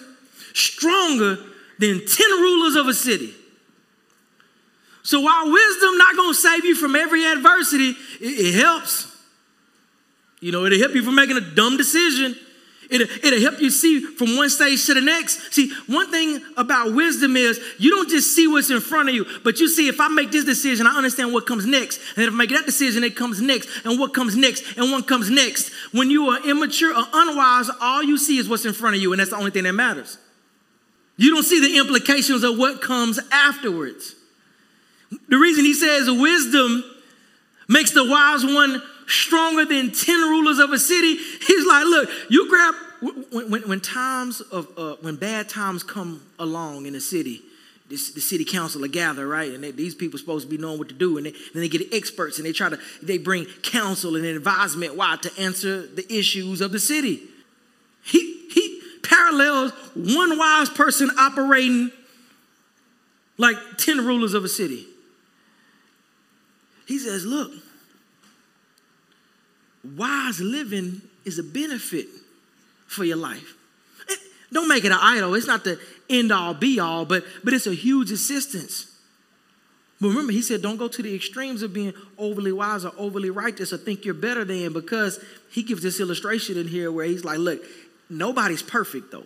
stronger 0.54 1.38
than 1.80 2.06
10 2.06 2.32
rulers 2.40 2.76
of 2.76 2.88
a 2.88 2.94
city. 2.94 3.34
So 5.04 5.22
while 5.22 5.52
wisdom 5.52 5.98
not 5.98 6.16
going 6.16 6.34
to 6.34 6.40
save 6.40 6.66
you 6.66 6.76
from 6.76 6.96
every 6.96 7.26
adversity, 7.26 7.96
it, 8.20 8.56
it 8.56 8.56
helps. 8.56 9.08
You 10.40 10.52
know, 10.52 10.66
it'll 10.66 10.80
help 10.80 10.94
you 10.94 11.04
from 11.04 11.16
making 11.16 11.38
a 11.38 11.42
dumb 11.42 11.78
decision. 11.78 12.36
It'll, 12.90 13.08
it'll 13.26 13.40
help 13.40 13.62
you 13.62 13.70
see 13.70 14.02
from 14.02 14.36
one 14.36 14.50
stage 14.50 14.86
to 14.88 14.94
the 14.94 15.02
next. 15.02 15.54
See, 15.54 15.72
one 15.88 16.12
thing 16.12 16.42
about 16.58 16.94
wisdom 16.94 17.38
is 17.38 17.60
you 17.80 17.90
don't 17.90 18.10
just 18.10 18.36
see 18.36 18.48
what's 18.48 18.70
in 18.70 18.82
front 18.82 19.08
of 19.08 19.16
you, 19.16 19.26
but 19.46 19.60
you 19.60 19.70
see 19.70 19.88
if 19.88 20.02
I 20.02 20.10
make 20.10 20.32
this 20.32 20.44
decision, 20.44 20.86
I 20.86 20.98
understand 20.98 21.32
what 21.32 21.46
comes 21.46 21.66
next. 21.66 22.02
And 22.18 22.26
if 22.26 22.34
I 22.34 22.36
make 22.36 22.50
that 22.50 22.66
decision, 22.66 23.04
it 23.06 23.16
comes 23.16 23.42
next, 23.42 23.70
and 23.86 23.98
what 23.98 24.14
comes 24.14 24.36
next, 24.36 24.78
and 24.78 24.92
what 24.92 25.08
comes 25.08 25.30
next. 25.30 25.72
When 25.94 26.12
you 26.12 26.28
are 26.30 26.46
immature 26.48 26.92
or 26.92 27.06
unwise, 27.14 27.70
all 27.80 28.04
you 28.04 28.18
see 28.18 28.38
is 28.38 28.50
what's 28.50 28.66
in 28.66 28.74
front 28.74 28.98
of 28.98 29.02
you, 29.02 29.14
and 29.14 29.22
that's 29.22 29.30
the 29.30 29.38
only 29.38 29.52
thing 29.52 29.64
that 29.64 29.74
matters. 29.74 30.18
You 31.16 31.34
don't 31.34 31.44
see 31.44 31.62
the 31.62 31.78
implications 31.78 32.44
of 32.44 32.58
what 32.58 32.82
comes 32.82 33.20
afterwards. 33.32 34.16
The 35.28 35.38
reason 35.38 35.66
he 35.66 35.74
says 35.74 36.10
wisdom 36.10 36.84
makes 37.68 37.92
the 37.92 38.06
wise 38.06 38.46
one 38.46 38.82
stronger 39.08 39.66
than 39.66 39.92
10 39.92 40.22
rulers 40.30 40.60
of 40.60 40.72
a 40.72 40.80
city. 40.80 41.16
He's 41.16 41.66
like, 41.66 41.86
look, 41.86 42.10
you 42.30 42.50
grab, 42.50 42.76
when, 43.32 43.52
when, 43.52 43.62
when 43.64 43.80
times 43.82 44.42
of, 44.42 44.68
uh, 44.78 44.96
when 45.02 45.16
bad 45.16 45.50
times 45.50 45.84
come 45.84 46.22
along 46.40 46.86
in 46.86 46.94
the 46.94 47.02
city, 47.02 47.42
this, 47.90 48.12
the 48.12 48.22
city 48.22 48.46
council 48.46 48.82
will 48.82 48.88
gather, 48.88 49.28
right? 49.28 49.52
And 49.52 49.64
they, 49.64 49.72
these 49.72 49.94
people 49.94 50.16
are 50.16 50.20
supposed 50.20 50.50
to 50.50 50.56
be 50.56 50.62
knowing 50.62 50.80
what 50.80 50.88
to 50.90 50.96
do. 50.96 51.18
And 51.18 51.26
then 51.26 51.34
they 51.54 51.68
get 51.68 51.94
experts 51.94 52.38
and 52.38 52.46
they 52.46 52.54
try 52.54 52.70
to, 52.70 52.80
they 53.02 53.18
bring 53.18 53.46
counsel 53.64 54.16
and 54.16 54.26
advisement, 54.26 54.96
why? 54.96 55.18
To 55.22 55.32
answer 55.38 55.86
the 55.88 56.06
issues 56.14 56.62
of 56.62 56.72
the 56.72 56.80
city. 56.80 57.22
He, 58.04 58.48
he 58.50 58.82
parallels 59.04 59.72
one 59.94 60.38
wise 60.38 60.70
person 60.70 61.12
operating 61.20 61.92
like 63.38 63.58
10 63.78 64.06
rulers 64.06 64.34
of 64.34 64.46
a 64.46 64.50
city. 64.50 64.86
He 66.86 67.00
says, 67.00 67.26
look, 67.26 67.52
wise 69.96 70.40
living 70.42 71.02
is 71.26 71.40
a 71.40 71.44
benefit 71.44 72.08
for 72.88 73.04
your 73.04 73.18
life. 73.18 73.56
Don't 74.54 74.68
make 74.68 74.84
it 74.84 74.92
an 74.92 75.00
idol. 75.02 75.34
It's 75.36 75.48
not 75.48 75.64
the 75.64 75.80
end 76.10 76.32
all 76.32 76.54
be 76.54 76.80
all, 76.80 77.06
but, 77.06 77.24
but 77.44 77.54
it's 77.54 77.68
a 77.68 77.74
huge 77.74 78.12
assistance. 78.12 78.88
But 80.02 80.10
remember, 80.10 80.34
he 80.34 80.42
said, 80.42 80.62
don't 80.62 80.78
go 80.78 80.88
to 80.88 81.02
the 81.02 81.16
extremes 81.16 81.62
of 81.62 81.74
being 81.74 81.94
overly 82.18 82.52
wise 82.52 82.84
or 82.84 82.92
overly 82.98 83.30
righteous 83.30 83.72
or 83.72 83.78
think 83.78 84.04
you're 84.04 84.14
better 84.14 84.44
than, 84.44 84.74
because 84.74 85.24
he 85.52 85.64
gives 85.64 85.84
this 85.84 86.00
illustration 86.00 86.58
in 86.58 86.68
here 86.68 86.92
where 86.92 87.06
he's 87.06 87.24
like, 87.24 87.38
look, 87.38 87.64
nobody's 88.10 88.64
perfect 88.64 89.12
though. 89.12 89.26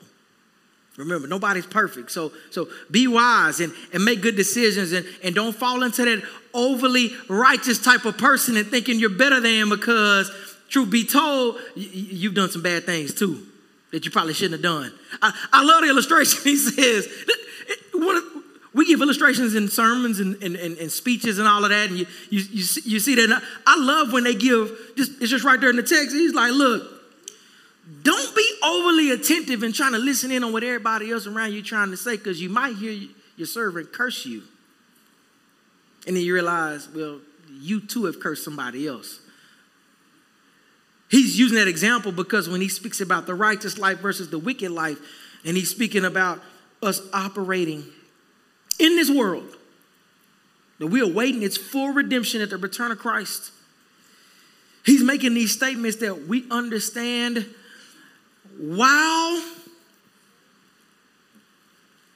Remember, 0.98 1.28
nobody's 1.28 1.66
perfect. 1.66 2.12
So, 2.12 2.32
so 2.52 2.70
be 2.90 3.08
wise 3.08 3.60
and, 3.60 3.74
and 3.92 4.06
make 4.06 4.22
good 4.22 4.38
decisions 4.38 4.94
and, 4.94 5.06
and 5.24 5.36
don't 5.36 5.54
fall 5.54 5.84
into 5.84 6.06
that 6.06 6.24
overly 6.54 7.12
righteous 7.28 7.84
type 7.84 8.06
of 8.06 8.18
person 8.18 8.56
and 8.56 8.68
thinking 8.68 9.00
you're 9.00 9.10
better 9.10 9.42
than 9.42 9.68
because, 9.70 10.32
truth 10.70 10.90
be 10.90 11.06
told, 11.06 11.58
you've 11.76 12.34
done 12.34 12.50
some 12.50 12.62
bad 12.62 12.86
things 12.86 13.14
too 13.14 13.46
that 13.92 14.06
you 14.06 14.12
probably 14.12 14.34
shouldn't 14.34 14.54
have 14.54 14.62
done. 14.62 14.94
I, 15.22 15.34
I 15.52 15.64
love 15.64 15.82
the 15.82 15.90
illustration. 15.90 16.40
He 16.44 16.56
says, 16.56 17.08
we 18.74 18.86
give 18.86 19.02
illustrations 19.02 19.56
in 19.56 19.70
sermons 19.70 20.20
and, 20.20 20.42
and, 20.44 20.58
and, 20.58 20.78
and, 20.78 20.92
speeches 20.92 21.40
and 21.40 21.48
all 21.48 21.64
of 21.64 21.70
that, 21.70 21.90
and 21.90 22.00
you, 22.00 22.06
you, 22.30 22.42
you, 22.52 22.66
you 22.84 23.00
see 23.00 23.16
that. 23.16 23.42
I 23.66 23.78
love 23.80 24.12
when 24.12 24.26
they 24.26 24.36
give, 24.36 24.70
just, 24.98 25.14
it's 25.22 25.32
just 25.32 25.46
right 25.46 25.60
there 25.60 25.70
in 25.70 25.78
the 25.78 25.84
text. 25.84 26.14
He's 26.14 26.34
like, 26.34 26.52
look, 26.52 26.95
don't 28.02 28.36
be 28.36 28.60
overly 28.64 29.12
attentive 29.12 29.62
and 29.64 29.74
trying 29.74 29.92
to 29.92 30.00
listen 30.00 30.32
in 30.32 30.44
on 30.44 30.52
what 30.52 30.64
everybody 30.64 31.12
else 31.12 31.28
around 31.28 31.54
you 31.54 31.62
trying 31.62 31.92
to 31.92 31.98
say 31.98 32.18
because 32.18 32.42
you 32.42 32.50
might 32.50 32.76
hear 32.76 33.10
your 33.38 33.48
servant 33.48 33.94
curse 33.94 34.26
you. 34.26 34.44
And 36.08 36.16
then 36.16 36.24
you 36.24 36.34
realize, 36.34 36.88
well, 36.90 37.20
you 37.50 37.80
too 37.80 38.06
have 38.06 38.20
cursed 38.20 38.44
somebody 38.44 38.88
else. 38.88 39.20
He's 41.10 41.38
using 41.38 41.58
that 41.58 41.68
example 41.68 42.12
because 42.12 42.50
when 42.50 42.62
he 42.62 42.70
speaks 42.70 43.02
about 43.02 43.28
the 43.28 43.36
righteous 43.36 43.78
life 43.78 44.00
versus 44.00 44.30
the 44.30 44.40
wicked 44.40 44.72
life, 44.72 44.98
and 45.46 45.56
he's 45.56 45.70
speaking 45.70 46.06
about 46.06 46.42
us 46.82 47.02
operating 47.14 47.86
in 48.80 48.96
this 48.96 49.12
world, 49.12 49.56
that 50.80 50.88
we 50.88 51.02
are 51.02 51.08
waiting 51.08 51.44
its 51.44 51.56
full 51.56 51.90
redemption 51.90 52.42
at 52.42 52.50
the 52.50 52.58
return 52.58 52.92
of 52.92 52.98
Christ. 52.98 53.52
He's 54.84 55.04
making 55.04 55.36
these 55.36 55.52
statements 55.52 55.98
that 55.98 56.28
we 56.28 56.46
understand 56.50 57.46
while 58.58 59.44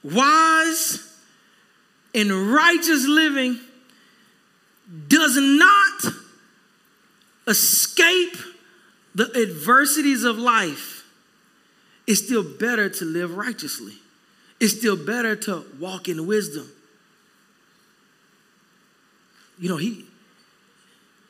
wise 0.02 1.06
and 2.14 2.52
righteous 2.52 3.06
living 3.06 3.58
does 5.08 5.36
not 5.36 6.14
escape 7.46 8.36
the 9.14 9.30
adversities 9.36 10.24
of 10.24 10.38
life, 10.38 11.04
it's 12.06 12.24
still 12.24 12.42
better 12.42 12.88
to 12.88 13.04
live 13.04 13.36
righteously. 13.36 13.94
It's 14.58 14.76
still 14.76 14.96
better 14.96 15.36
to 15.36 15.64
walk 15.78 16.08
in 16.08 16.26
wisdom. 16.26 16.70
You 19.58 19.68
know, 19.68 19.76
he 19.76 20.06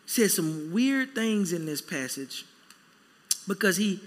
says 0.07 0.35
some 0.35 0.73
weird 0.73 1.15
things 1.15 1.53
in 1.53 1.67
this 1.67 1.81
passage 1.81 2.45
because 3.47 3.77
he 3.77 4.01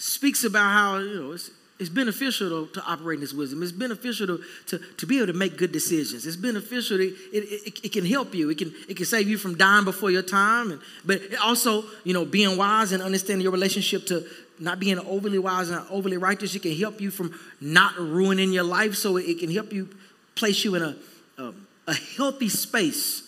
speaks 0.00 0.44
about 0.44 0.70
how 0.70 0.98
you 0.98 1.20
know 1.20 1.32
it's, 1.32 1.50
it's 1.78 1.88
beneficial 1.88 2.66
to, 2.66 2.72
to 2.74 2.82
operate 2.84 3.16
in 3.16 3.20
this 3.20 3.32
wisdom. 3.32 3.62
It's 3.62 3.72
beneficial 3.72 4.26
to, 4.26 4.44
to, 4.66 4.78
to 4.78 5.06
be 5.06 5.16
able 5.16 5.28
to 5.28 5.32
make 5.32 5.56
good 5.56 5.72
decisions. 5.72 6.26
It's 6.26 6.36
beneficial. 6.36 6.98
To, 6.98 7.04
it, 7.04 7.16
it, 7.32 7.84
it, 7.84 7.92
can 7.92 8.04
help 8.04 8.34
you. 8.34 8.50
It 8.50 8.58
can, 8.58 8.74
it 8.86 8.98
can 8.98 9.06
save 9.06 9.28
you 9.28 9.38
from 9.38 9.56
dying 9.56 9.84
before 9.84 10.10
your 10.10 10.22
time. 10.22 10.72
And, 10.72 10.80
but 11.06 11.22
also, 11.42 11.84
you 12.04 12.12
know, 12.12 12.26
being 12.26 12.58
wise 12.58 12.92
and 12.92 13.02
understanding 13.02 13.42
your 13.42 13.52
relationship 13.52 14.06
to 14.08 14.26
not 14.58 14.78
being 14.78 14.98
overly 14.98 15.38
wise 15.38 15.70
and 15.70 15.82
overly 15.90 16.18
righteous, 16.18 16.54
it 16.54 16.60
can 16.60 16.76
help 16.76 17.00
you 17.00 17.10
from 17.10 17.38
not 17.62 17.96
ruining 17.96 18.52
your 18.52 18.64
life. 18.64 18.94
So 18.94 19.16
it 19.16 19.38
can 19.38 19.50
help 19.50 19.72
you 19.72 19.88
place 20.34 20.62
you 20.64 20.74
in 20.74 20.82
a, 20.82 20.96
a, 21.38 21.54
a 21.88 21.94
healthy 21.94 22.50
space 22.50 23.22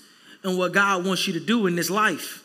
in 0.45 0.59
what 0.59 0.73
God 0.73 1.07
wants 1.07 1.27
you 1.27 1.33
to 1.33 1.41
do 1.41 1.67
in 1.67 1.75
this 1.75 1.89
life. 1.89 2.43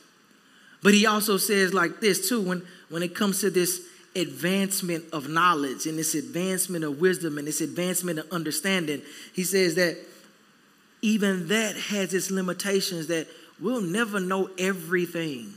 But 0.83 0.93
he 0.93 1.05
also 1.05 1.35
says 1.35 1.73
like 1.73 1.99
this 1.99 2.29
too, 2.29 2.41
when, 2.41 2.65
when 2.89 3.03
it 3.03 3.13
comes 3.13 3.41
to 3.41 3.49
this 3.49 3.81
advancement 4.17 5.05
of 5.13 5.29
knowledge 5.29 5.85
and 5.85 5.97
this 5.97 6.15
advancement 6.15 6.83
of 6.83 6.99
wisdom 6.99 7.37
and 7.37 7.47
this 7.47 7.61
advancement 7.61 8.19
of 8.19 8.31
understanding, 8.31 9.01
he 9.33 9.43
says 9.43 9.75
that 9.75 9.97
even 11.01 11.47
that 11.47 11.75
has 11.75 12.13
its 12.13 12.31
limitations 12.31 13.07
that 13.07 13.27
we'll 13.61 13.81
never 13.81 14.19
know 14.19 14.49
everything. 14.57 15.53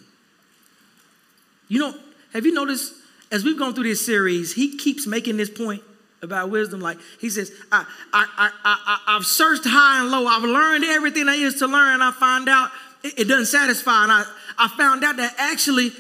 You 1.68 1.80
know, 1.80 1.94
have 2.32 2.44
you 2.46 2.52
noticed 2.52 2.94
as 3.32 3.44
we've 3.44 3.58
gone 3.58 3.74
through 3.74 3.84
this 3.84 4.04
series, 4.04 4.52
he 4.54 4.76
keeps 4.76 5.06
making 5.06 5.36
this 5.36 5.50
point 5.50 5.82
about 6.22 6.50
wisdom. 6.50 6.80
Like 6.80 6.98
he 7.20 7.30
says, 7.30 7.52
I, 7.70 7.86
I, 8.12 8.26
I, 8.36 8.50
I, 8.64 9.16
I've 9.16 9.26
searched 9.26 9.64
high 9.64 10.00
and 10.00 10.10
low. 10.10 10.26
I've 10.26 10.42
learned 10.42 10.84
everything 10.84 11.26
there 11.26 11.34
is 11.34 11.56
to 11.56 11.66
learn. 11.66 12.02
I 12.02 12.10
find 12.12 12.48
out 12.48 12.70
it, 13.02 13.20
it 13.20 13.24
doesn't 13.24 13.46
satisfy. 13.46 14.02
And 14.02 14.12
I, 14.12 14.24
I 14.58 14.68
found 14.68 15.04
out 15.04 15.16
that 15.16 15.34
actually 15.38 15.92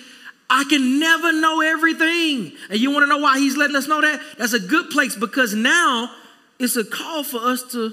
I 0.50 0.64
can 0.64 0.98
never 0.98 1.32
know 1.32 1.60
everything. 1.60 2.52
And 2.68 2.78
you 2.78 2.90
want 2.90 3.04
to 3.04 3.06
know 3.06 3.18
why 3.18 3.38
he's 3.38 3.56
letting 3.56 3.76
us 3.76 3.86
know 3.86 4.00
that? 4.00 4.20
That's 4.36 4.52
a 4.52 4.58
good 4.58 4.90
place 4.90 5.14
because 5.14 5.54
now 5.54 6.10
it's 6.58 6.76
a 6.76 6.84
call 6.84 7.22
for 7.22 7.38
us 7.38 7.62
to 7.72 7.92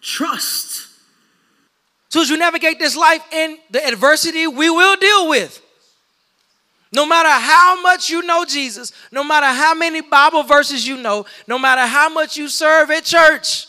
trust. 0.00 0.88
So 2.08 2.22
as 2.22 2.30
we 2.30 2.38
navigate 2.38 2.78
this 2.78 2.96
life 2.96 3.22
in 3.30 3.58
the 3.70 3.86
adversity 3.86 4.46
we 4.46 4.70
will 4.70 4.96
deal 4.96 5.28
with, 5.28 5.62
no 6.92 7.04
matter 7.04 7.28
how 7.28 7.82
much 7.82 8.08
you 8.08 8.22
know 8.22 8.46
Jesus, 8.46 8.92
no 9.12 9.22
matter 9.22 9.46
how 9.46 9.74
many 9.74 10.00
Bible 10.00 10.44
verses 10.44 10.86
you 10.86 10.96
know, 10.96 11.26
no 11.46 11.58
matter 11.58 11.82
how 11.82 12.08
much 12.08 12.38
you 12.38 12.48
serve 12.48 12.90
at 12.90 13.04
church, 13.04 13.66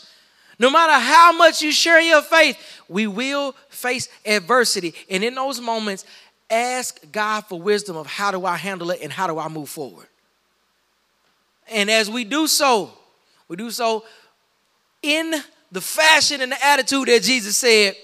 no 0.58 0.70
matter 0.70 0.94
how 0.94 1.32
much 1.32 1.60
you 1.60 1.70
share 1.70 2.00
your 2.00 2.22
faith, 2.22 2.56
we 2.88 3.06
will 3.06 3.54
face 3.68 4.08
adversity. 4.24 4.94
And 5.10 5.22
in 5.22 5.34
those 5.34 5.60
moments, 5.60 6.04
ask 6.50 7.00
God 7.12 7.42
for 7.42 7.60
wisdom 7.60 7.96
of 7.96 8.06
how 8.06 8.30
do 8.30 8.44
I 8.44 8.56
handle 8.56 8.90
it 8.90 9.00
and 9.02 9.12
how 9.12 9.26
do 9.26 9.38
I 9.38 9.48
move 9.48 9.68
forward. 9.68 10.06
And 11.70 11.90
as 11.90 12.10
we 12.10 12.24
do 12.24 12.46
so, 12.46 12.90
we 13.48 13.56
do 13.56 13.70
so 13.70 14.04
in 15.02 15.34
the 15.70 15.80
fashion 15.80 16.40
and 16.40 16.52
the 16.52 16.64
attitude 16.64 17.08
that 17.08 17.22
Jesus 17.22 17.56
said 17.56 17.94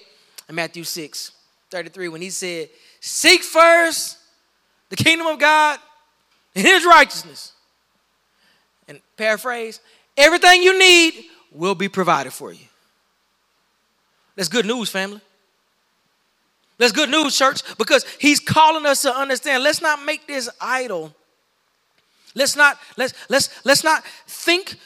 in 0.49 0.55
Matthew 0.55 0.85
6 0.85 1.33
33 1.71 2.09
when 2.09 2.23
he 2.23 2.31
said, 2.31 2.69
Seek 3.01 3.43
first 3.43 4.19
the 4.91 4.97
kingdom 4.97 5.27
of 5.27 5.39
God 5.39 5.79
and 6.55 6.65
his 6.65 6.85
righteousness. 6.85 7.53
And 8.87 9.01
paraphrase, 9.17 9.81
everything 10.17 10.63
you 10.63 10.79
need 10.79 11.25
will 11.51 11.75
be 11.75 11.89
provided 11.89 12.33
for 12.33 12.53
you. 12.53 12.67
That's 14.37 14.49
good 14.49 14.67
news, 14.67 14.91
family. 14.91 15.21
That's 16.79 16.93
good 16.93 17.11
news, 17.11 17.37
church, 17.37 17.63
because 17.79 18.05
he's 18.19 18.41
calling 18.41 18.85
us 18.87 19.03
to 19.03 19.15
understand. 19.15 19.63
Let's 19.63 19.81
not 19.81 20.05
make 20.05 20.27
this 20.27 20.49
idol. 20.61 21.15
Let's 22.35 22.57
not 22.57 22.79
let's 22.97 23.15
let's 23.29 23.49
let's 23.65 23.85
not 23.85 24.05
think 24.27 24.77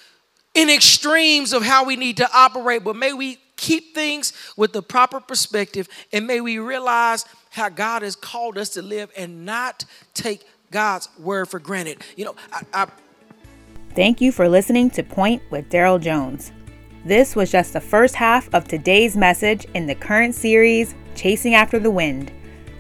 in 0.55 0.69
extremes 0.69 1.53
of 1.53 1.63
how 1.63 1.85
we 1.85 1.97
need 1.97 2.19
to 2.19 2.29
operate, 2.35 2.85
but 2.85 2.97
may 2.97 3.13
we 3.13 3.39
keep 3.57 3.95
things 3.95 4.33
with 4.57 4.73
the 4.73 4.83
proper 4.83 5.21
perspective 5.21 5.89
and 6.13 6.27
may 6.27 6.41
we 6.41 6.59
realize 6.59 7.25
how 7.51 7.69
God 7.69 8.03
has 8.03 8.15
called 8.15 8.57
us 8.57 8.69
to 8.71 8.83
live 8.83 9.11
and 9.17 9.45
not 9.45 9.85
take 10.15 10.47
God's 10.71 11.09
word 11.19 11.49
for 11.49 11.59
granted. 11.59 12.03
You 12.17 12.27
know, 12.27 12.37
I, 12.53 12.63
I 12.73 12.87
Thank 13.95 14.21
you 14.21 14.31
for 14.31 14.49
listening 14.49 14.91
to 14.91 15.03
Point 15.03 15.43
with 15.51 15.69
Daryl 15.71 16.01
Jones. 16.01 16.53
This 17.05 17.35
was 17.35 17.51
just 17.51 17.73
the 17.73 17.81
first 17.81 18.15
half 18.15 18.53
of 18.55 18.69
today's 18.69 19.17
message 19.17 19.67
in 19.75 19.87
the 19.87 19.95
current 19.95 20.35
series, 20.35 20.95
Chasing 21.19 21.57
After 21.57 21.81
the 21.81 21.91
Wind 21.91 22.31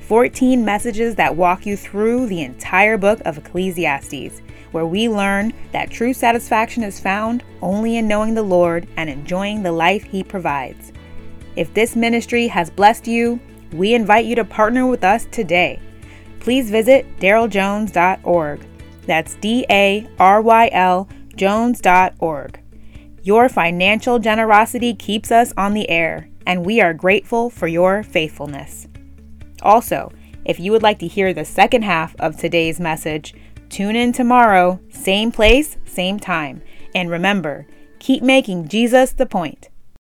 14 0.02 0.64
messages 0.64 1.16
that 1.16 1.34
walk 1.34 1.66
you 1.66 1.76
through 1.76 2.28
the 2.28 2.42
entire 2.42 2.96
book 2.96 3.20
of 3.24 3.36
Ecclesiastes, 3.36 4.40
where 4.70 4.86
we 4.86 5.08
learn 5.08 5.52
that 5.72 5.90
true 5.90 6.14
satisfaction 6.14 6.84
is 6.84 7.00
found 7.00 7.42
only 7.62 7.96
in 7.96 8.06
knowing 8.06 8.34
the 8.34 8.42
Lord 8.44 8.86
and 8.96 9.10
enjoying 9.10 9.64
the 9.64 9.72
life 9.72 10.04
He 10.04 10.22
provides. 10.22 10.92
If 11.56 11.74
this 11.74 11.96
ministry 11.96 12.46
has 12.46 12.70
blessed 12.70 13.08
you, 13.08 13.40
we 13.72 13.94
invite 13.94 14.24
you 14.24 14.36
to 14.36 14.44
partner 14.44 14.86
with 14.86 15.02
us 15.02 15.26
today. 15.32 15.80
Please 16.38 16.70
visit 16.70 17.18
daryljones.org. 17.18 18.60
That's 19.04 19.34
D 19.34 19.66
A 19.68 20.08
R 20.20 20.40
Y 20.40 20.70
L 20.72 21.08
Jones.org. 21.34 22.60
Your 23.24 23.48
financial 23.48 24.20
generosity 24.20 24.94
keeps 24.94 25.32
us 25.32 25.52
on 25.56 25.74
the 25.74 25.90
air, 25.90 26.28
and 26.48 26.64
we 26.64 26.80
are 26.80 26.94
grateful 26.94 27.50
for 27.50 27.68
your 27.68 28.02
faithfulness. 28.02 28.88
Also, 29.62 30.10
if 30.46 30.58
you 30.58 30.72
would 30.72 30.82
like 30.82 30.98
to 31.00 31.06
hear 31.06 31.34
the 31.34 31.44
second 31.44 31.82
half 31.82 32.16
of 32.18 32.36
today's 32.36 32.80
message, 32.80 33.34
tune 33.68 33.94
in 33.94 34.12
tomorrow, 34.12 34.80
same 34.88 35.30
place, 35.30 35.76
same 35.84 36.18
time. 36.18 36.62
And 36.94 37.10
remember, 37.10 37.66
keep 37.98 38.22
making 38.22 38.68
Jesus 38.68 39.12
the 39.12 39.26
point. 39.26 39.67